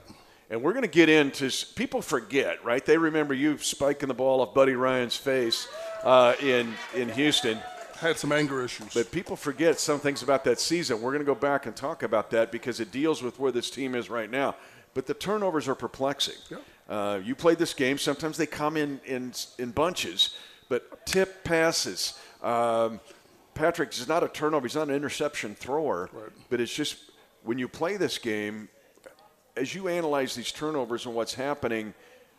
[0.49, 2.86] And we're going to get into people forget, right?
[2.86, 5.67] They remember you spiking the ball off Buddy Ryan's face
[6.03, 7.60] uh, in in Houston.
[7.99, 8.93] Had some anger issues.
[8.93, 11.01] But people forget some things about that season.
[11.01, 13.71] We're going to go back and talk about that because it deals with where this
[13.71, 14.56] team is right now.
[14.93, 16.36] But the turnovers are perplexing.
[16.49, 16.62] Yep.
[16.88, 17.97] Uh, you played this game.
[17.97, 20.36] Sometimes they come in in, in bunches,
[20.69, 22.19] but tip passes.
[22.41, 23.00] Um,
[23.54, 24.67] Patrick is not a turnover.
[24.67, 26.10] He's not an interception thrower.
[26.13, 26.30] Right.
[26.50, 26.97] But it's just
[27.43, 28.69] when you play this game,
[29.56, 31.93] as you analyze these turnovers and what's happening,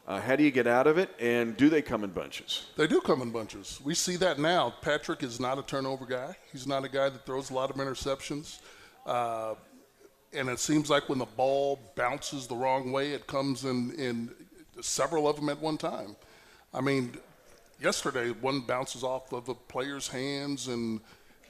[0.07, 1.11] uh, how do you get out of it?
[1.21, 2.67] And do they come in bunches?
[2.77, 3.81] They do come in bunches.
[3.85, 4.73] We see that now.
[4.81, 6.37] Patrick is not a turnover guy.
[6.51, 8.61] He's not a guy that throws a lot of interceptions.
[9.05, 9.55] Uh,
[10.33, 14.31] and it seems like when the ball bounces the wrong way, it comes in, in
[14.81, 16.17] several of them at one time.
[16.73, 17.15] I mean,
[17.81, 21.01] yesterday, one bounces off of a player's hands, and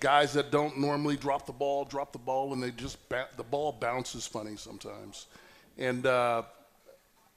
[0.00, 3.42] guys that don't normally drop the ball drop the ball, and they just ba- the
[3.42, 5.26] ball bounces funny sometimes.
[5.76, 6.42] And uh,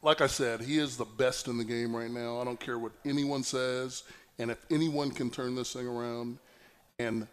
[0.01, 2.39] like I said, he is the best in the game right now.
[2.39, 4.03] I don't care what anyone says,
[4.37, 6.37] and if anyone can turn this thing around
[6.99, 7.27] and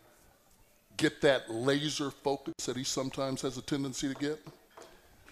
[0.99, 4.39] get that laser focus that he sometimes has a tendency to get,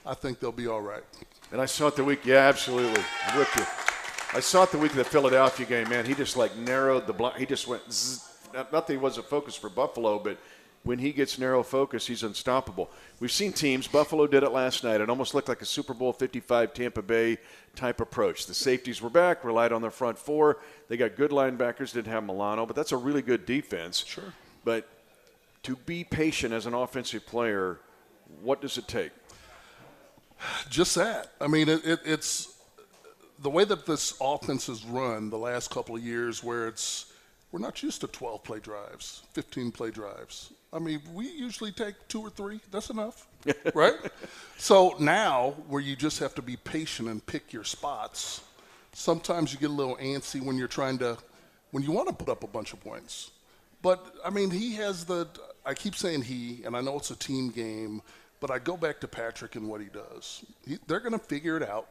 [0.07, 1.03] I think they'll be all right.
[1.53, 2.25] And I saw it the week.
[2.25, 3.03] Yeah, absolutely.
[3.27, 3.65] I'm with you.
[4.37, 5.89] I saw it the week of the Philadelphia game.
[5.89, 7.37] Man, he just like narrowed the block.
[7.37, 7.83] He just went.
[7.93, 8.25] Zzz.
[8.55, 10.39] Not not that he wasn't focused for Buffalo, but
[10.83, 12.91] when he gets narrow focus, he's unstoppable.
[13.19, 13.89] We've seen teams.
[13.89, 15.01] Buffalo did it last night.
[15.01, 17.39] It almost looked like a Super Bowl 55 Tampa Bay
[17.75, 18.47] type approach.
[18.47, 20.59] The safeties were back, relied on their front four.
[20.89, 21.93] They got good linebackers.
[21.93, 24.05] Didn't have Milano, but that's a really good defense.
[24.07, 24.33] Sure.
[24.65, 24.89] But
[25.67, 27.81] to be patient as an offensive player,
[28.41, 29.11] what does it take?
[30.71, 31.33] Just that.
[31.41, 32.57] I mean, it, it, it's
[33.41, 37.13] the way that this offense has run the last couple of years, where it's
[37.51, 40.53] we're not used to 12 play drives, 15 play drives.
[40.73, 42.61] I mean, we usually take two or three.
[42.71, 43.27] That's enough,
[43.75, 43.95] right?
[44.59, 48.43] So now, where you just have to be patient and pick your spots.
[48.93, 51.19] Sometimes you get a little antsy when you're trying to,
[51.73, 53.33] when you want to put up a bunch of points.
[53.83, 55.29] But I mean, he has the.
[55.67, 58.01] I keep saying he, and I know it's a team game,
[58.41, 60.45] but I go back to Patrick and what he does.
[60.67, 61.89] He, they're going to figure it out.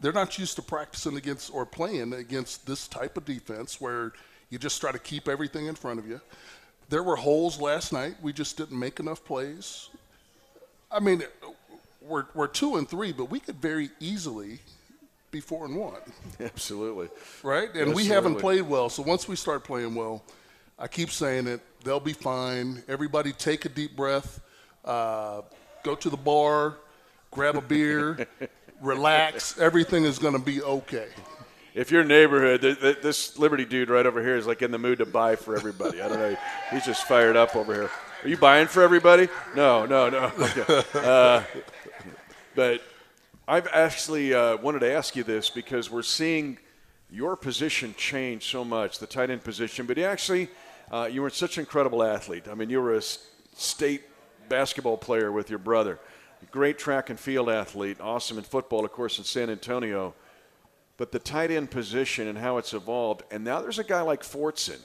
[0.00, 4.12] They're not used to practicing against or playing against this type of defense where
[4.50, 6.20] you just try to keep everything in front of you.
[6.88, 8.16] There were holes last night.
[8.20, 9.88] We just didn't make enough plays.
[10.90, 11.22] I mean,
[12.02, 14.58] we're, we're two and three, but we could very easily
[15.30, 16.00] be four and one.
[16.40, 17.08] Absolutely.
[17.42, 17.72] Right?
[17.74, 18.88] And we haven't played well.
[18.88, 20.22] So once we start playing well,
[20.78, 22.82] I keep saying it, they'll be fine.
[22.88, 24.40] Everybody take a deep breath,
[24.84, 25.42] uh,
[25.82, 26.76] go to the bar,
[27.30, 28.26] grab a beer,
[28.80, 29.58] relax.
[29.58, 31.08] Everything is going to be okay.
[31.74, 34.78] If your neighborhood, th- th- this Liberty dude right over here is like in the
[34.78, 36.02] mood to buy for everybody.
[36.02, 36.36] I don't know.
[36.70, 37.90] He's just fired up over here.
[38.22, 39.28] Are you buying for everybody?
[39.56, 40.30] No, no, no.
[40.38, 40.84] Okay.
[40.94, 41.42] Uh,
[42.54, 42.82] but
[43.48, 46.58] I've actually uh, wanted to ask you this because we're seeing
[47.10, 49.86] your position change so much, the tight end position.
[49.86, 50.48] But you actually,
[50.92, 52.46] uh, you were such an incredible athlete.
[52.48, 54.02] I mean, you were a state
[54.48, 55.98] basketball player with your brother,
[56.50, 60.14] great track and field athlete, awesome in football, of course, in San Antonio
[61.02, 63.24] but the tight end position and how it's evolved.
[63.32, 64.78] And now there's a guy like Fortson,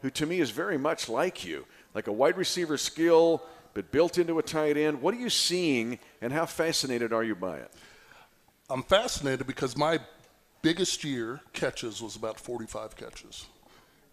[0.00, 3.42] who to me is very much like you, like a wide receiver skill,
[3.74, 5.02] but built into a tight end.
[5.02, 7.70] What are you seeing, and how fascinated are you by it?
[8.70, 10.00] I'm fascinated because my
[10.62, 13.46] biggest year catches was about 45 catches.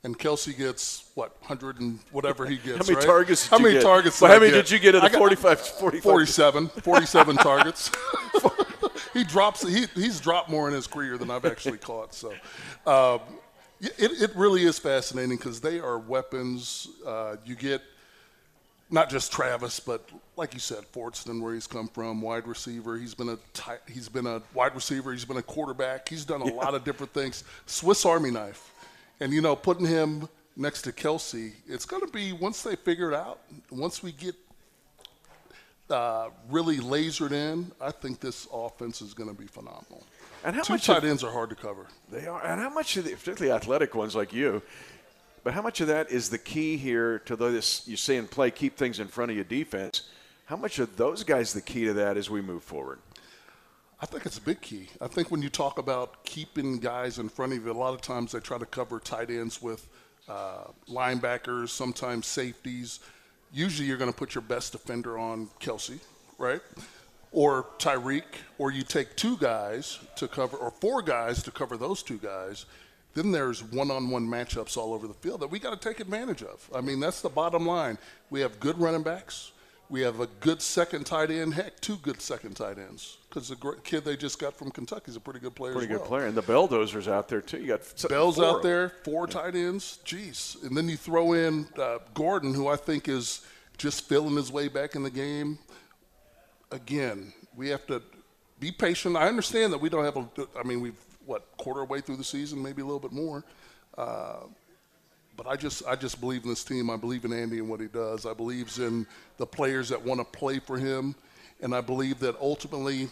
[0.05, 2.77] And Kelce gets what 100 and whatever he gets.
[2.77, 3.05] How many right?
[3.05, 3.81] targets did How you many get?
[3.81, 4.21] targets?
[4.21, 6.03] Well, how many did you get at the 45 45?
[6.03, 7.91] 47, 47 targets.
[9.13, 9.67] he drops.
[9.67, 12.13] He, he's dropped more in his career than I've actually caught.
[12.13, 12.33] So,
[12.85, 13.19] um,
[13.81, 16.87] it, it really is fascinating because they are weapons.
[17.03, 17.81] Uh, you get
[18.91, 22.97] not just Travis, but like you said, Fortson, where he's come from, wide receiver.
[22.97, 25.11] He's been a tight, he's been a wide receiver.
[25.11, 26.07] He's been a quarterback.
[26.07, 27.43] He's done a lot of different things.
[27.65, 28.71] Swiss Army knife,
[29.19, 33.11] and you know, putting him next to Kelce, it's going to be once they figure
[33.11, 33.39] it out.
[33.69, 34.35] Once we get
[35.89, 40.03] uh, really lasered in, I think this offense is going to be phenomenal.
[40.43, 41.87] And how Two much tight of- ends are hard to cover.
[42.11, 42.43] They are.
[42.45, 44.61] And how much, of the, particularly athletic ones like you,
[45.43, 48.49] but how much of that is the key here to this, you say in play,
[48.51, 50.09] keep things in front of your defense?
[50.45, 52.99] How much of those guys the key to that as we move forward?
[54.01, 54.89] I think it's a big key.
[54.99, 58.01] I think when you talk about keeping guys in front of you, a lot of
[58.01, 59.87] times they try to cover tight ends with
[60.27, 62.99] uh, linebackers, sometimes safeties.
[63.53, 65.99] Usually you're going to put your best defender on Kelce,
[66.37, 66.61] right?
[67.31, 68.23] Or Tyreek,
[68.57, 72.65] or you take two guys to cover, or four guys to cover those two guys.
[73.13, 76.69] Then there's one-on-one matchups all over the field that we got to take advantage of.
[76.75, 77.97] I mean, that's the bottom line.
[78.29, 79.53] We have good running backs.
[79.87, 81.53] We have a good second tight end.
[81.53, 83.17] Heck, two good second tight ends.
[83.29, 85.73] Because the kid they just got from Kentucky is a pretty good player.
[85.73, 86.25] Pretty good player.
[86.25, 87.59] And the Belldozer's out there, too.
[87.59, 89.99] You got Bell's out there, four tight ends.
[90.03, 90.63] Jeez.
[90.63, 93.45] And then you throw in uh, Gordon, who I think is
[93.77, 95.59] just feeling his way back in the game.
[96.71, 98.01] Again, we have to
[98.59, 99.15] be patient.
[99.15, 102.23] I understand that we don't have a, I mean, we've, what, quarter way through the
[102.23, 103.43] season, maybe a little bit more.
[103.97, 104.45] Uh,
[105.37, 106.89] but I just, I just believe in this team.
[106.89, 108.25] I believe in Andy and what he does.
[108.25, 109.05] I believe in
[109.37, 111.15] the players that want to play for him.
[111.61, 113.09] And I believe that ultimately,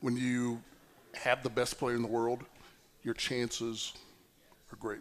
[0.00, 0.60] when you
[1.14, 2.44] have the best player in the world,
[3.02, 3.92] your chances
[4.72, 5.00] are great.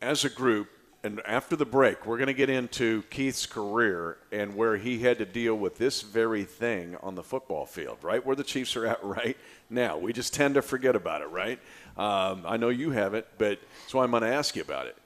[0.00, 0.68] as a group,
[1.04, 5.18] and after the break, we're going to get into Keith's career and where he had
[5.18, 8.86] to deal with this very thing on the football field, right where the Chiefs are
[8.86, 9.36] at right
[9.68, 9.98] now.
[9.98, 11.58] We just tend to forget about it, right?
[11.96, 14.96] Um, I know you haven't, but that's why I'm going to ask you about it.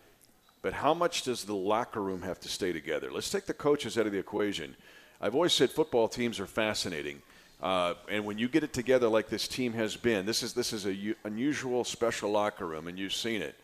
[0.62, 3.10] But how much does the locker room have to stay together?
[3.12, 4.76] Let's take the coaches out of the equation.
[5.20, 7.22] I've always said football teams are fascinating.
[7.62, 10.72] Uh, and when you get it together like this team has been, this is this
[10.72, 13.56] is a u- unusual, special locker room, and you've seen it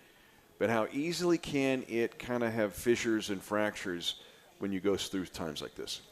[0.62, 4.14] but how easily can it kind of have fissures and fractures
[4.60, 6.02] when you go through times like this?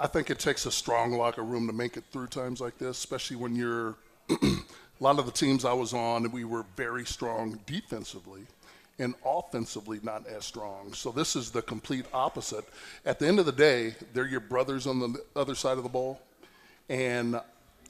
[0.00, 2.98] I think it takes a strong locker room to make it through times like this,
[2.98, 3.94] especially when you're
[5.00, 8.46] a lot of the teams I was on, we were very strong defensively
[8.98, 10.92] and offensively not as strong.
[10.92, 12.64] So this is the complete opposite.
[13.06, 15.88] At the end of the day, they're your brothers on the other side of the
[15.88, 16.20] ball,
[16.88, 17.40] and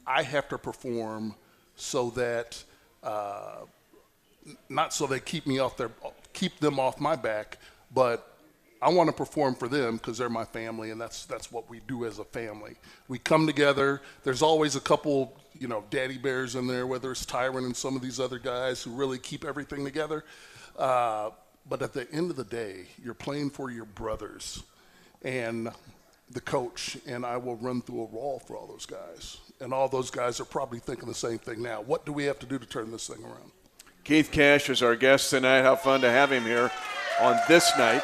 [0.06, 1.34] I have to perform
[1.76, 2.62] so that
[3.02, 3.60] uh,
[4.68, 5.90] not so they keep me off their
[6.32, 7.58] keep them off my back,
[7.94, 8.37] but
[8.80, 11.80] I want to perform for them because they're my family, and that's that's what we
[11.88, 12.76] do as a family.
[13.08, 14.00] We come together.
[14.22, 17.96] There's always a couple, you know, daddy bears in there, whether it's Tyrann and some
[17.96, 20.24] of these other guys who really keep everything together.
[20.78, 21.30] Uh,
[21.68, 24.62] but at the end of the day, you're playing for your brothers,
[25.22, 25.70] and
[26.30, 29.38] the coach, and I will run through a wall for all those guys.
[29.60, 31.80] And all those guys are probably thinking the same thing now.
[31.80, 33.50] What do we have to do to turn this thing around?
[34.04, 35.62] Keith Cash is our guest tonight.
[35.62, 36.70] How fun to have him here
[37.20, 38.02] on this night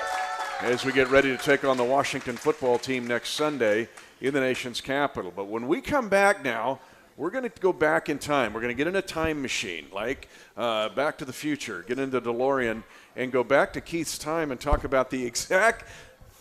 [0.64, 3.86] as we get ready to take on the Washington football team next Sunday
[4.22, 5.30] in the nation's capital.
[5.34, 6.80] But when we come back now,
[7.18, 8.54] we're going to go back in time.
[8.54, 11.98] We're going to get in a time machine, like uh, Back to the Future, get
[11.98, 12.82] into DeLorean,
[13.14, 15.84] and go back to Keith's time and talk about the exact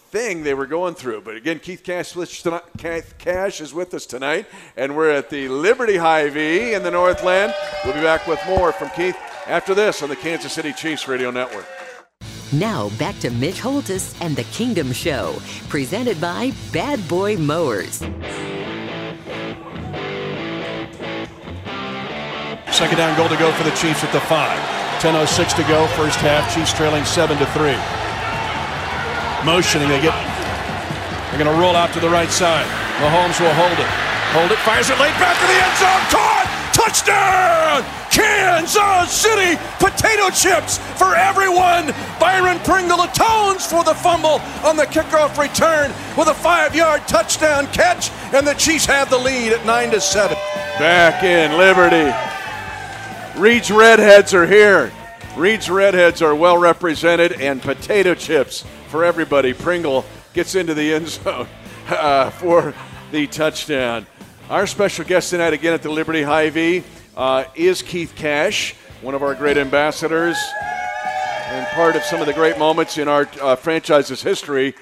[0.09, 1.19] thing they were going through.
[1.21, 2.15] But again, Keith Cash,
[2.77, 4.45] Cash is with us tonight,
[4.77, 7.53] and we're at the Liberty Hy-Vee in the Northland.
[7.83, 11.29] We'll be back with more from Keith after this on the Kansas City Chiefs Radio
[11.29, 11.67] Network.
[12.53, 17.97] Now back to Mitch Holthus and the Kingdom Show, presented by Bad Boy Mowers.
[22.69, 24.59] Second down goal to go for the Chiefs at the five.
[25.01, 26.53] 10:06 to go, first half.
[26.53, 27.77] Chiefs trailing seven to three.
[29.43, 30.13] Motioning, they get.
[31.29, 32.67] They're going to roll out to the right side.
[33.01, 33.89] Mahomes will hold it.
[34.37, 36.03] Hold it, fires it late back to the end zone.
[36.13, 36.47] Caught!
[36.73, 38.02] Touchdown!
[38.13, 39.59] Kansas City!
[39.79, 41.91] Potato chips for everyone!
[42.19, 48.11] Byron Pringle atones for the fumble on the kickoff return with a five-yard touchdown catch,
[48.31, 50.37] and the Chiefs have the lead at 9 to 7.
[50.77, 52.15] Back in Liberty.
[53.39, 54.91] Reed's Redheads are here.
[55.35, 59.53] Reed's Redheads are well represented, and potato chips for everybody.
[59.53, 61.47] Pringle gets into the end zone
[61.89, 62.75] uh, for
[63.11, 64.05] the touchdown.
[64.51, 66.83] Our special guest tonight, again at the Liberty Hy-Vee,
[67.15, 70.37] uh, is Keith Cash, one of our great ambassadors
[71.47, 74.73] and part of some of the great moments in our uh, franchise's history.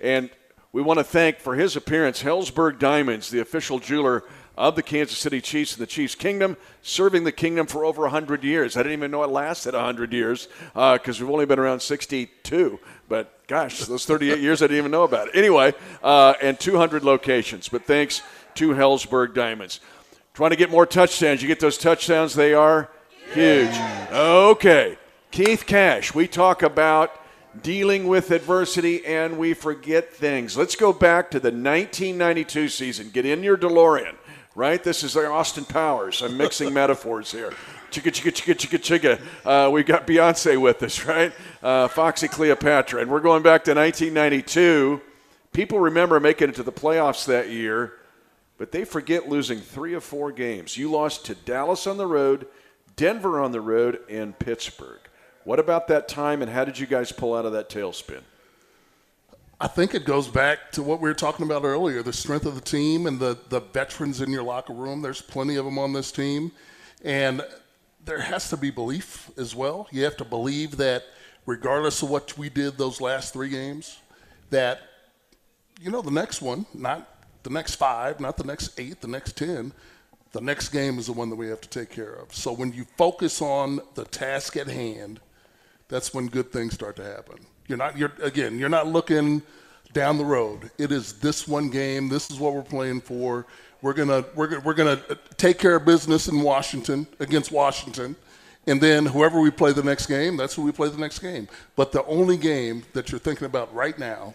[0.00, 0.28] And
[0.72, 4.24] we want to thank for his appearance Helzberg Diamonds, the official jeweler
[4.56, 8.42] of the Kansas City Chiefs and the Chiefs Kingdom, serving the kingdom for over 100
[8.42, 8.76] years.
[8.76, 12.78] I didn't even know it lasted 100 years because uh, we've only been around 62.
[13.08, 15.36] But gosh, those 38 years I didn't even know about it.
[15.36, 15.72] Anyway,
[16.02, 17.68] uh, and 200 locations.
[17.68, 18.20] But thanks
[18.56, 19.80] to Helzberg Diamonds.
[20.38, 21.42] Trying to get more touchdowns.
[21.42, 22.88] You get those touchdowns, they are
[23.32, 23.74] huge.
[24.12, 24.96] Okay.
[25.32, 27.10] Keith Cash, we talk about
[27.60, 30.56] dealing with adversity and we forget things.
[30.56, 33.10] Let's go back to the 1992 season.
[33.10, 34.14] Get in your DeLorean,
[34.54, 34.80] right?
[34.80, 36.22] This is Austin Powers.
[36.22, 37.52] I'm mixing metaphors here.
[37.90, 39.20] Chicka, chicka, chicka, chicka, chicka.
[39.44, 41.32] Uh, we've got Beyonce with us, right?
[41.60, 43.00] Uh, Foxy Cleopatra.
[43.02, 45.00] And we're going back to 1992.
[45.52, 47.94] People remember making it to the playoffs that year
[48.58, 50.76] but they forget losing three of four games.
[50.76, 52.46] You lost to Dallas on the road,
[52.96, 55.00] Denver on the road, and Pittsburgh.
[55.44, 58.20] What about that time, and how did you guys pull out of that tailspin?
[59.60, 62.54] I think it goes back to what we were talking about earlier the strength of
[62.54, 65.02] the team and the, the veterans in your locker room.
[65.02, 66.52] There's plenty of them on this team.
[67.04, 67.42] And
[68.04, 69.88] there has to be belief as well.
[69.90, 71.04] You have to believe that
[71.44, 73.98] regardless of what we did those last three games,
[74.50, 74.80] that,
[75.80, 79.36] you know, the next one, not the next five, not the next eight, the next
[79.36, 79.72] 10.
[80.32, 82.34] The next game is the one that we have to take care of.
[82.34, 85.20] So when you focus on the task at hand,
[85.88, 87.36] that's when good things start to happen.
[87.66, 89.42] You're not, you're, again, you're not looking
[89.92, 90.70] down the road.
[90.78, 92.08] It is this one game.
[92.08, 93.46] This is what we're playing for.
[93.80, 98.16] We're gonna we're, we're gonna uh, take care of business in Washington against Washington,
[98.66, 101.46] and then whoever we play the next game, that's who we play the next game.
[101.76, 104.34] But the only game that you're thinking about right now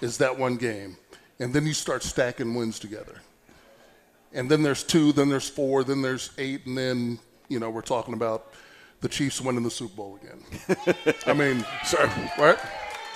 [0.00, 0.96] is that one game
[1.40, 3.20] and then you start stacking wins together.
[4.32, 7.18] And then there's two, then there's four, then there's eight, and then,
[7.48, 8.52] you know, we're talking about
[9.00, 11.16] the Chiefs winning the Super Bowl again.
[11.26, 12.58] I mean, sorry, right?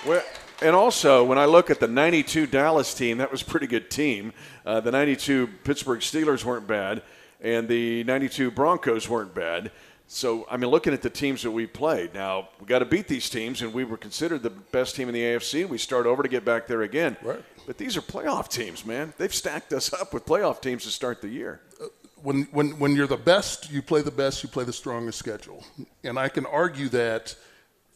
[0.06, 0.22] Well,
[0.62, 3.90] and also, when I look at the 92 Dallas team, that was a pretty good
[3.90, 4.32] team.
[4.64, 7.02] Uh, the 92 Pittsburgh Steelers weren't bad,
[7.40, 9.72] and the 92 Broncos weren't bad.
[10.14, 13.08] So, I mean, looking at the teams that we played, now we got to beat
[13.08, 15.66] these teams, and we were considered the best team in the AFC.
[15.66, 17.16] We start over to get back there again.
[17.22, 17.42] Right.
[17.66, 19.14] But these are playoff teams, man.
[19.16, 21.62] They've stacked us up with playoff teams to start the year.
[21.82, 21.86] Uh,
[22.22, 25.64] when, when, when you're the best, you play the best, you play the strongest schedule.
[26.04, 27.34] And I can argue that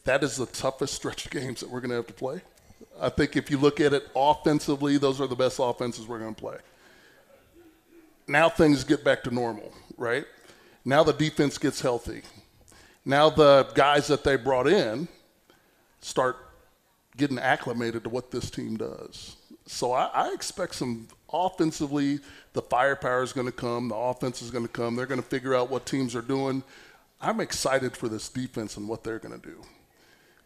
[0.04, 2.40] that is the toughest stretch of games that we're going to have to play.
[2.98, 6.34] I think if you look at it offensively, those are the best offenses we're going
[6.34, 6.56] to play.
[8.26, 10.24] Now things get back to normal, right?
[10.86, 12.22] Now the defense gets healthy.
[13.04, 15.08] Now the guys that they brought in
[16.00, 16.36] start
[17.16, 19.34] getting acclimated to what this team does.
[19.66, 22.20] So I, I expect some offensively,
[22.52, 24.94] the firepower is going to come, the offense is going to come.
[24.94, 26.62] They're going to figure out what teams are doing.
[27.20, 29.60] I'm excited for this defense and what they're going to do.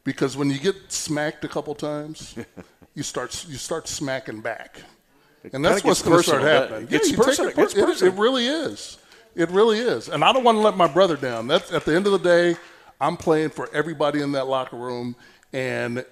[0.05, 2.35] Because when you get smacked a couple times,
[2.95, 4.81] you start you start smacking back,
[5.53, 6.89] and that's what's going to start happening.
[6.91, 7.51] Yeah, personal.
[7.51, 8.97] It, it, it, it really is.
[9.35, 10.09] It really is.
[10.09, 11.47] And I don't want to let my brother down.
[11.47, 12.57] That's at the end of the day,
[13.01, 15.17] I'm playing for everybody in that locker room
[15.53, 16.05] and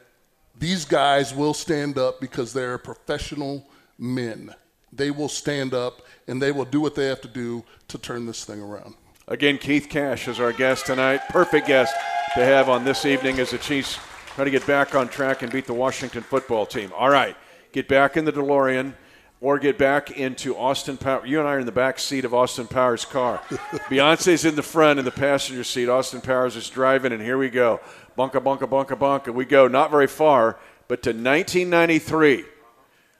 [0.58, 4.54] these guys will stand up because they're professional men.
[4.92, 8.26] They will stand up and they will do what they have to do to turn
[8.26, 8.94] this thing around.
[9.28, 11.20] Again, Keith Cash is our guest tonight.
[11.28, 11.94] Perfect guest
[12.34, 13.98] to have on this evening as the Chiefs
[14.34, 16.90] try to get back on track and beat the Washington football team.
[16.96, 17.36] All right,
[17.72, 18.94] get back in the DeLorean
[19.40, 21.24] or get back into Austin Power.
[21.24, 23.38] You and I are in the back seat of Austin Powers' car.
[23.88, 25.88] Beyonce's in the front in the passenger seat.
[25.88, 27.80] Austin Powers is driving, and here we go.
[28.16, 29.32] Bunka, bunka, bunka, bunka.
[29.32, 30.58] We go not very far,
[30.88, 32.44] but to 1993,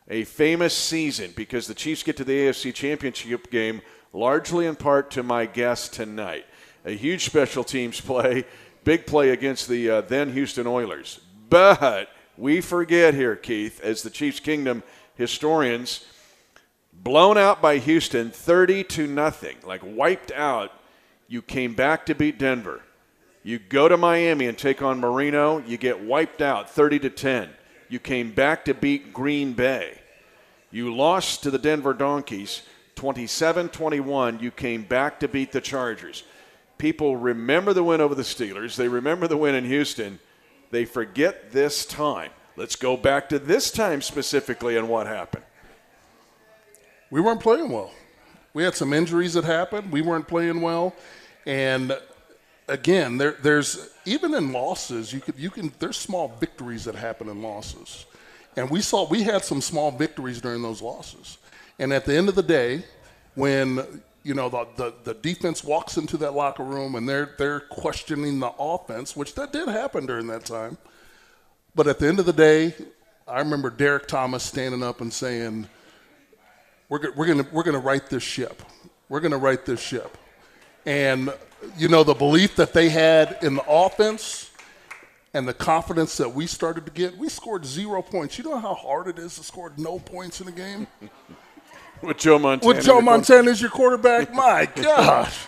[0.09, 3.81] a famous season because the Chiefs get to the AFC Championship game
[4.12, 6.47] largely in part to my guest tonight.
[6.85, 8.45] A huge special teams play,
[8.83, 11.21] big play against the uh, then Houston Oilers.
[11.49, 14.83] But we forget here, Keith, as the Chiefs Kingdom–
[15.19, 16.07] historians,
[16.93, 20.73] blown out by Houston 30 to nothing, like wiped out.
[21.27, 22.81] You came back to beat Denver.
[23.43, 27.51] You go to Miami and take on Marino, you get wiped out 30 to 10.
[27.89, 29.99] You came back to beat Green Bay.
[30.71, 32.62] You lost to the Denver Donkeys
[32.95, 34.41] 27 21.
[34.41, 36.25] You came back to beat the Chargers.
[36.77, 40.21] People remember the win over the Steelers, they remember the win in Houston.
[40.71, 42.31] They forget this time.
[42.59, 45.44] Let's go back to this time specifically and what happened.
[47.09, 47.92] We weren't playing well.
[48.52, 49.92] We had some injuries that happened.
[49.92, 50.92] We weren't playing well,
[51.46, 51.96] and
[52.66, 57.28] again, there, there's even in losses, you could you can there's small victories that happen
[57.28, 58.06] in losses,
[58.56, 61.38] and we saw we had some small victories during those losses.
[61.78, 62.82] And at the end of the day,
[63.36, 67.61] when you know the, the, the defense walks into that locker room and they're they're
[67.61, 70.76] questioning the offense, which that did happen during that time.
[71.79, 72.74] But at the end of the day,
[73.29, 75.68] I remember Derrick Thomas standing up and saying,
[76.89, 78.64] "We're we're gonna we're gonna right this ship.
[79.09, 80.18] We're gonna right this ship."
[80.87, 81.33] And
[81.76, 84.51] you know the belief that they had in the offense
[85.33, 87.16] and the confidence that we started to get.
[87.16, 88.39] We scored zero points.
[88.39, 90.89] You know how hard it is to score no points in a game.
[92.03, 92.74] With Joe Montana.
[92.74, 95.47] With Joe Montana as your quarterback, my gosh,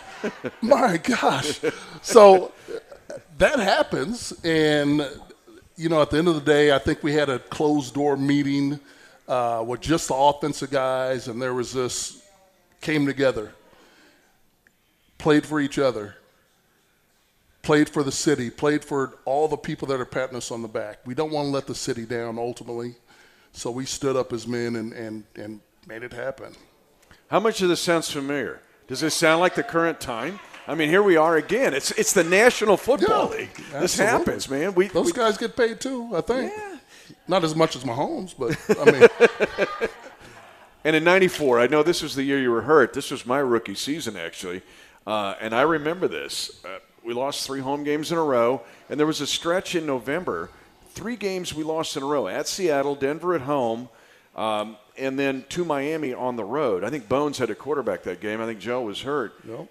[0.61, 1.59] my gosh.
[2.01, 2.53] So
[3.37, 5.05] that happens, and
[5.81, 8.15] you know, at the end of the day, I think we had a closed door
[8.15, 8.79] meeting
[9.27, 12.21] uh, with just the offensive guys, and there was this
[12.81, 13.51] came together,
[15.17, 16.17] played for each other,
[17.63, 20.67] played for the city, played for all the people that are patting us on the
[20.67, 20.99] back.
[21.03, 22.93] We don't want to let the city down ultimately,
[23.51, 26.53] so we stood up as men and, and, and made it happen.
[27.31, 28.59] How much of this sounds familiar?
[28.87, 30.39] Does this sound like the current time?
[30.67, 31.73] I mean, here we are again.
[31.73, 33.49] It's it's the National Football yeah, League.
[33.49, 33.79] Absolutely.
[33.79, 34.75] This happens, man.
[34.75, 36.15] We those we, guys get paid too.
[36.15, 36.53] I think.
[36.55, 36.77] Yeah.
[37.27, 39.89] Not as much as Mahomes, but I mean.
[40.83, 42.93] and in '94, I know this was the year you were hurt.
[42.93, 44.61] This was my rookie season, actually,
[45.07, 46.63] uh, and I remember this.
[46.63, 49.85] Uh, we lost three home games in a row, and there was a stretch in
[49.85, 50.51] November.
[50.89, 53.89] Three games we lost in a row at Seattle, Denver at home.
[54.35, 56.83] Um, and then to Miami on the road.
[56.83, 58.39] I think Bones had a quarterback that game.
[58.39, 59.33] I think Joe was hurt.
[59.47, 59.67] Yep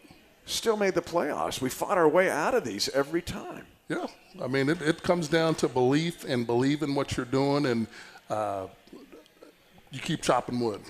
[0.50, 1.60] still made the playoffs.
[1.60, 3.66] We fought our way out of these every time.
[3.88, 4.06] Yeah,
[4.40, 7.86] I mean, it, it comes down to belief and believe in what you're doing, and
[8.28, 8.66] uh,
[9.90, 10.80] you keep chopping wood,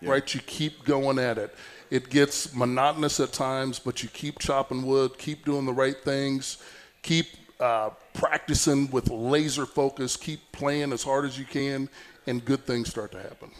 [0.00, 0.10] yeah.
[0.10, 0.34] right?
[0.34, 1.54] You keep going at it.
[1.90, 6.58] It gets monotonous at times, but you keep chopping wood, keep doing the right things,
[7.02, 7.26] keep
[7.58, 11.88] uh, practicing with laser focus, keep playing as hard as you can,
[12.26, 13.50] and good things start to happen.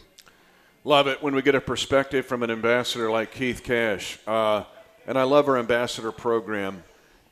[0.83, 4.17] Love it when we get a perspective from an ambassador like Keith Cash.
[4.25, 4.63] Uh,
[5.07, 6.83] and I love our ambassador program.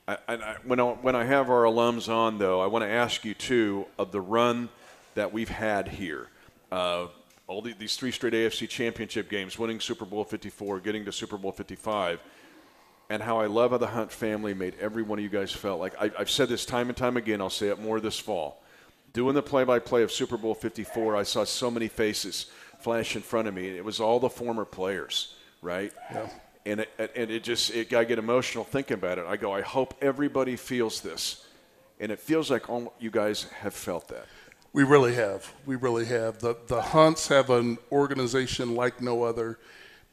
[0.07, 3.24] I, I, when, I, when I have our alums on, though, I want to ask
[3.24, 4.70] you, too, of the run
[5.15, 6.28] that we've had here.
[6.72, 7.07] Uh,
[7.47, 11.38] all the, these three straight AFC championship games, winning Super Bowl 54, getting to Super
[11.38, 12.20] Bowl 55,
[13.09, 15.80] and how I love how the Hunt family made every one of you guys felt
[15.80, 15.93] like.
[15.99, 18.63] I, I've said this time and time again, I'll say it more this fall.
[19.13, 22.47] Doing the play by play of Super Bowl 54, I saw so many faces
[22.80, 23.67] flash in front of me.
[23.67, 25.91] and It was all the former players, right?
[26.11, 26.30] Yeah
[26.66, 29.26] and it, and it just it, I get emotional thinking about it.
[29.28, 31.45] I go, I hope everybody feels this,
[31.99, 34.26] and it feels like all you guys have felt that.
[34.72, 35.51] We really have.
[35.66, 36.39] We really have.
[36.39, 39.60] The the Hunts have an organization like no other.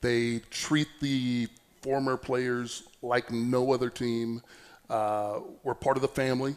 [0.01, 1.49] They treat the
[1.83, 4.43] former players like no other team.
[4.89, 6.57] Uh, we're part of the family,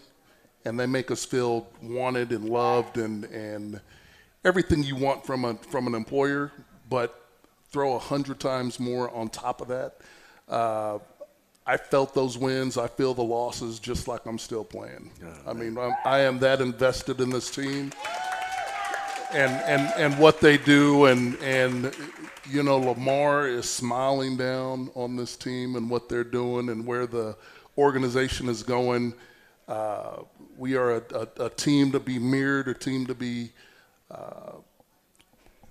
[0.65, 3.81] and they make us feel wanted and loved and and
[4.45, 6.51] everything you want from a from an employer.
[6.89, 7.28] But
[7.71, 9.97] throw a hundred times more on top of that.
[10.47, 10.99] Uh,
[11.65, 12.77] I felt those wins.
[12.77, 15.11] I feel the losses just like I'm still playing.
[15.23, 17.91] Oh, I mean, I'm, I am that invested in this team
[19.31, 21.05] and, and, and what they do.
[21.05, 21.95] And, and,
[22.49, 27.05] you know, Lamar is smiling down on this team and what they're doing and where
[27.05, 27.35] the
[27.77, 29.13] organization is going.
[29.67, 30.23] Uh,
[30.57, 33.51] we are a, a, a, team to be mirrored, a team to be
[34.09, 34.53] uh,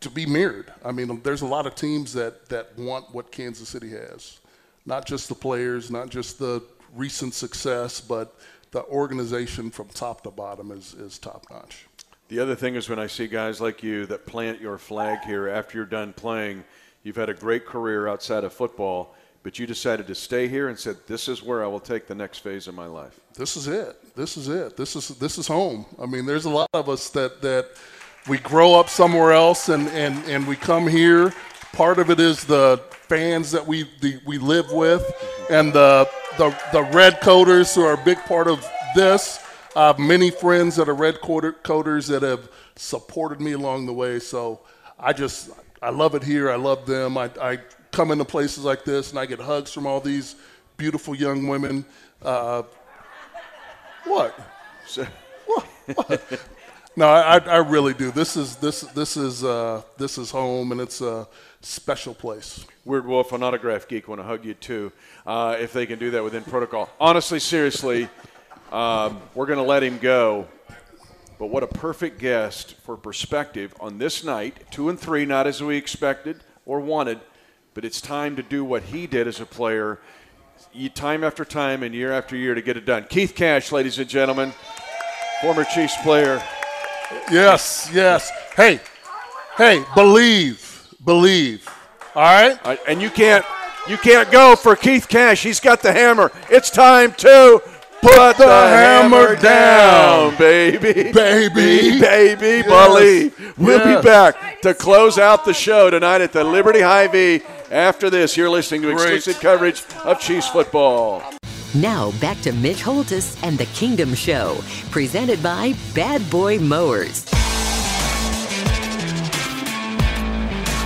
[0.01, 0.73] to be mirrored.
[0.85, 4.39] I mean, there's a lot of teams that, that want what Kansas City has.
[4.87, 6.63] Not just the players, not just the
[6.95, 8.35] recent success, but
[8.71, 11.87] the organization from top to bottom is, is top notch.
[12.29, 15.49] The other thing is when I see guys like you that plant your flag here
[15.49, 16.65] after you're done playing,
[17.03, 20.79] you've had a great career outside of football, but you decided to stay here and
[20.79, 23.19] said, This is where I will take the next phase of my life.
[23.35, 24.15] This is it.
[24.15, 24.77] This is it.
[24.77, 25.87] This is this is home.
[26.01, 27.69] I mean, there's a lot of us that that–
[28.29, 31.33] we grow up somewhere else and, and, and we come here.
[31.73, 35.03] Part of it is the fans that we the, we live with
[35.51, 39.43] and the, the, the Red Coaters who are a big part of this.
[39.75, 44.19] I have many friends that are Red Coaters that have supported me along the way.
[44.19, 44.61] So
[44.99, 45.51] I just,
[45.81, 46.51] I love it here.
[46.51, 47.17] I love them.
[47.17, 47.59] I, I
[47.93, 50.37] come into places like this and I get hugs from all these
[50.77, 51.85] beautiful young women.
[52.23, 52.63] Uh,
[54.05, 54.39] what?
[55.47, 55.65] what?
[55.95, 56.41] what?
[56.99, 58.11] No, I, I really do.
[58.11, 61.29] This is this this is uh, this is home, and it's a
[61.61, 62.67] special place.
[62.85, 64.91] Weird Wolf, an autograph geek, want to hug you too,
[65.25, 66.91] uh, if they can do that within protocol.
[66.99, 68.09] Honestly, seriously,
[68.73, 70.49] um, we're going to let him go.
[71.39, 74.69] But what a perfect guest for perspective on this night.
[74.73, 77.21] Two and three, not as we expected or wanted,
[77.75, 80.01] but it's time to do what he did as a player,
[80.95, 83.07] time after time and year after year to get it done.
[83.09, 84.53] Keith Cash, ladies and gentlemen,
[85.41, 86.43] former Chiefs player.
[87.31, 88.31] Yes, yes.
[88.55, 88.81] Hey,
[89.57, 91.69] hey, believe, believe.
[92.15, 92.59] All right?
[92.65, 93.45] Uh, and you can't
[93.89, 95.43] you can't go for Keith Cash.
[95.43, 96.31] He's got the hammer.
[96.51, 97.61] It's time to
[98.03, 101.13] put, put the, the, hammer, hammer down, down, baby.
[101.13, 102.01] Baby.
[102.01, 102.67] Baby, yes.
[102.67, 103.55] believe.
[103.57, 104.03] We'll yes.
[104.03, 107.43] be back to close out the show tonight at the Liberty Hy-Vee.
[107.71, 109.15] After this, you're listening to Great.
[109.15, 111.23] exclusive coverage of Chiefs football.
[111.81, 114.59] Now back to Mitch Holthus and the Kingdom Show,
[114.91, 117.25] presented by Bad Boy Mowers.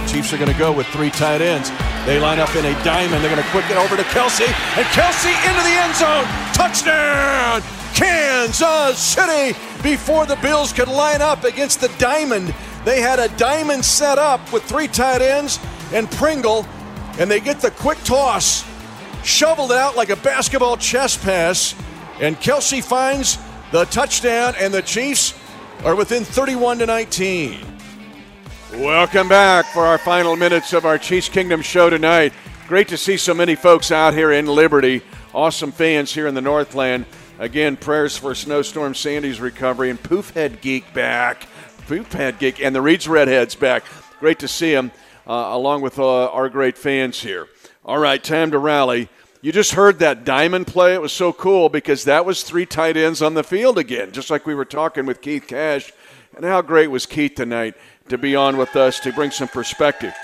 [0.07, 1.71] Chiefs are going to go with three tight ends.
[2.05, 3.25] They line up in a diamond.
[3.25, 6.27] They're going to quick it over to Kelce, and Kelce into the end zone.
[6.53, 7.63] Touchdown!
[7.95, 9.59] Kansas City!
[9.83, 14.53] Before the Bills could line up against the diamond, they had a diamond set up
[14.53, 15.59] with three tight ends
[15.95, 16.67] and Pringle,
[17.19, 18.71] and they get the quick toss
[19.25, 21.75] shoveled it out like a basketball chest pass,
[22.21, 23.39] and Kelce finds
[23.71, 25.35] the touchdown, and the Chiefs
[25.85, 27.67] are within 31 to 19.
[28.75, 32.33] Welcome back for our final minutes of our Chiefs Kingdom show tonight.
[32.69, 35.03] Great to see so many folks out here in Liberty.
[35.35, 37.05] Awesome fans here in the Northland.
[37.39, 41.49] Again, prayers for Snowstorm Sandy's recovery and Poofhead Geek back.
[41.87, 43.85] Poofhead Geek and the Reeds Redheads back.
[44.21, 44.93] Great to see them
[45.27, 47.49] uh, along with uh, our great fans here.
[47.85, 49.09] All right, time to rally.
[49.41, 50.95] You just heard that diamond play.
[50.95, 54.31] It was so cool because that was three tight ends on the field again, just
[54.31, 55.93] like we were talking with Keith Cash.
[56.37, 57.75] And how great was Keith tonight
[58.09, 60.15] to be on with us to bring some perspective.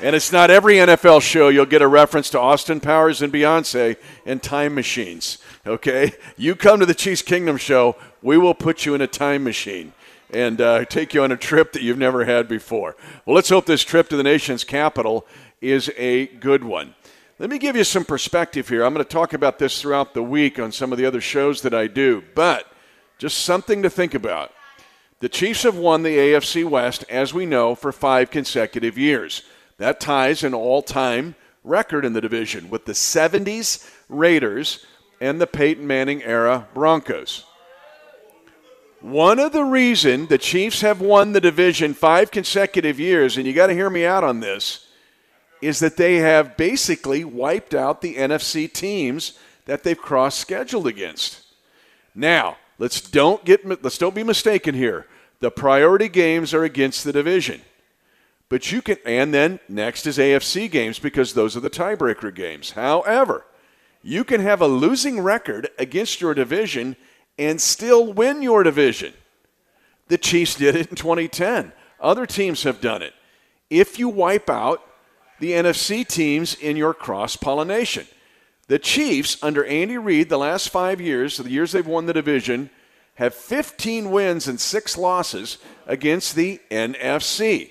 [0.00, 3.96] And it's not every NFL show you'll get a reference to Austin Powers and Beyonce
[4.26, 5.38] and time machines.
[5.64, 6.14] Okay?
[6.36, 9.92] You come to the Chiefs Kingdom show, we will put you in a time machine
[10.30, 12.96] and uh, take you on a trip that you've never had before.
[13.24, 15.26] Well, let's hope this trip to the nation's capital
[15.60, 16.94] is a good one.
[17.38, 18.84] Let me give you some perspective here.
[18.84, 21.62] I'm going to talk about this throughout the week on some of the other shows
[21.62, 22.66] that I do, but
[23.18, 24.52] just something to think about.
[25.20, 29.42] The Chiefs have won the AFC West, as we know, for five consecutive years.
[29.78, 31.34] That ties an all time
[31.64, 34.86] record in the division with the 70s Raiders
[35.20, 37.44] and the Peyton Manning era Broncos.
[39.00, 43.52] One of the reason the Chiefs have won the division five consecutive years, and you
[43.52, 44.85] got to hear me out on this,
[45.60, 51.42] is that they have basically wiped out the NFC teams that they've cross scheduled against.
[52.14, 55.06] Now, let's don't get let's don't be mistaken here.
[55.40, 57.60] The priority games are against the division.
[58.48, 62.70] But you can and then next is AFC games because those are the tiebreaker games.
[62.70, 63.44] However,
[64.02, 66.96] you can have a losing record against your division
[67.38, 69.12] and still win your division.
[70.08, 71.72] The Chiefs did it in 2010.
[72.00, 73.14] Other teams have done it.
[73.68, 74.85] If you wipe out
[75.38, 78.06] the NFC teams in your cross pollination.
[78.68, 82.70] The Chiefs, under Andy Reid, the last five years, the years they've won the division,
[83.14, 87.70] have 15 wins and six losses against the NFC.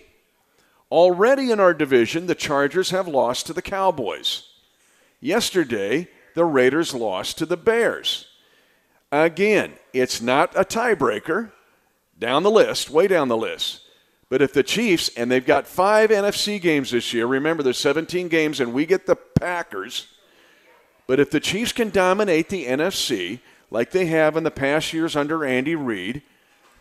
[0.91, 4.43] Already in our division, the Chargers have lost to the Cowboys.
[5.19, 8.27] Yesterday, the Raiders lost to the Bears.
[9.11, 11.51] Again, it's not a tiebreaker.
[12.17, 13.81] Down the list, way down the list.
[14.29, 18.27] But if the Chiefs, and they've got five NFC games this year, remember there's 17
[18.27, 20.07] games and we get the Packers.
[21.07, 25.15] But if the Chiefs can dominate the NFC like they have in the past years
[25.15, 26.23] under Andy Reid,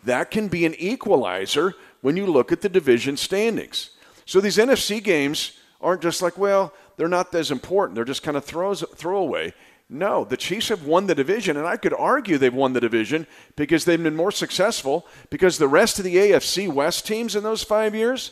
[0.03, 3.91] that can be an equalizer when you look at the division standings.
[4.25, 7.95] So these NFC games aren't just like, well, they're not as important.
[7.95, 9.53] They're just kind of throws, throwaway.
[9.87, 13.27] No, the Chiefs have won the division, and I could argue they've won the division
[13.55, 17.63] because they've been more successful because the rest of the AFC West teams in those
[17.63, 18.31] five years,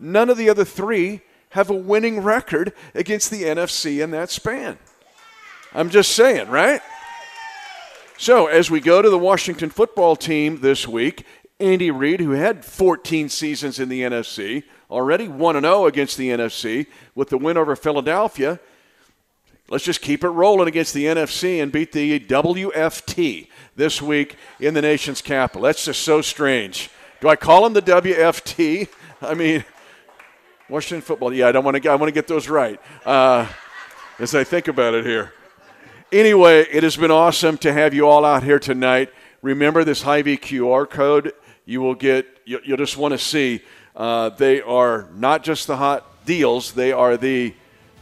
[0.00, 4.78] none of the other three have a winning record against the NFC in that span.
[5.74, 6.80] I'm just saying, right?
[8.16, 11.26] So, as we go to the Washington football team this week,
[11.60, 16.86] Andy Reid, who had 14 seasons in the NFC, already 1 0 against the NFC
[17.14, 18.58] with the win over Philadelphia.
[19.74, 24.72] Let's just keep it rolling against the NFC and beat the WFT this week in
[24.72, 25.62] the nation's capital.
[25.62, 26.90] That's just so strange.
[27.20, 28.86] Do I call them the WFT?
[29.20, 29.64] I mean,
[30.68, 31.34] Washington football.
[31.34, 31.90] Yeah, I don't want to.
[31.90, 33.48] I want to get those right uh,
[34.20, 35.32] as I think about it here.
[36.12, 39.10] Anyway, it has been awesome to have you all out here tonight.
[39.42, 41.32] Remember this Hy-Vee QR code.
[41.64, 42.28] You will get.
[42.44, 43.60] You, will just want to see.
[43.96, 46.74] Uh, they are not just the hot deals.
[46.74, 47.54] They are the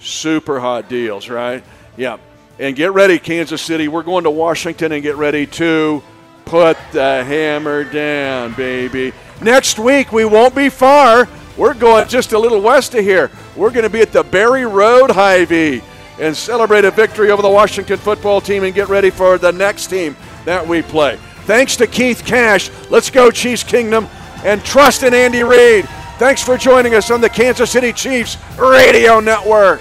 [0.03, 1.63] super hot deals, right?
[1.97, 2.19] Yeah.
[2.59, 3.89] And get ready, Kansas City.
[3.89, 6.03] We're going to Washington and get ready to
[6.45, 9.13] put the hammer down, baby.
[9.41, 11.29] Next week, we won't be far.
[11.57, 13.31] We're going just a little west of here.
[13.57, 15.83] We're going to be at the Barry Road Hy-Vee
[16.21, 19.89] and celebrate a victory over the Washington football team and get ready for the next
[19.89, 21.19] team that we play.
[21.45, 22.71] Thanks to Keith Cash.
[22.91, 24.09] Let's go, Chiefs Kingdom,
[24.45, 25.87] and trust in Andy Reid.
[26.19, 29.81] Thanks for joining us on the Kansas City Chiefs Radio Network.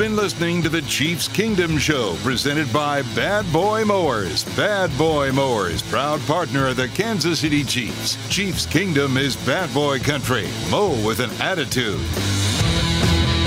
[0.00, 4.44] Been listening to the Chiefs Kingdom Show, presented by Bad Boy Mowers.
[4.56, 8.16] Bad Boy Mowers, proud partner of the Kansas City Chiefs.
[8.30, 10.48] Chiefs Kingdom is bad boy country.
[10.70, 12.00] Mow with an attitude.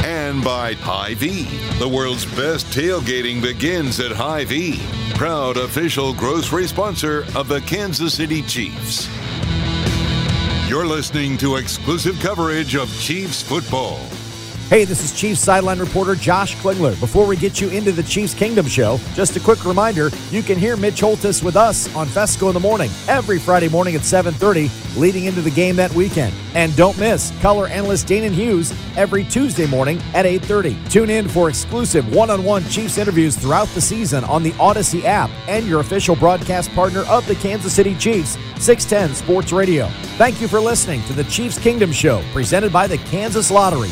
[0.06, 1.45] And by Hy-Vee.
[1.80, 4.80] The world's best tailgating begins at Hy-Vee.
[5.16, 9.10] Proud official grocery sponsor of the Kansas City Chiefs.
[10.70, 13.99] You're listening to exclusive coverage of Chiefs football.
[14.74, 16.99] Hey, this is Chiefs sideline reporter Josh Klingler.
[16.99, 20.57] Before we get you into the Chiefs Kingdom show, just a quick reminder, you can
[20.57, 24.71] hear Mitch Holthus with us on Fescoe in the morning every Friday morning at 7:30
[24.97, 26.34] leading into the game that weekend.
[26.55, 30.76] And don't miss color analyst Danan Hughes every Tuesday morning at 8:30.
[30.89, 35.67] Tune in for exclusive one-on-one Chiefs interviews throughout the season on the Audacy app and
[35.67, 39.88] your official broadcast partner of the Kansas City Chiefs, 610 Sports Radio.
[40.17, 43.91] Thank you for listening to the Chiefs Kingdom show presented by the Kansas Lottery.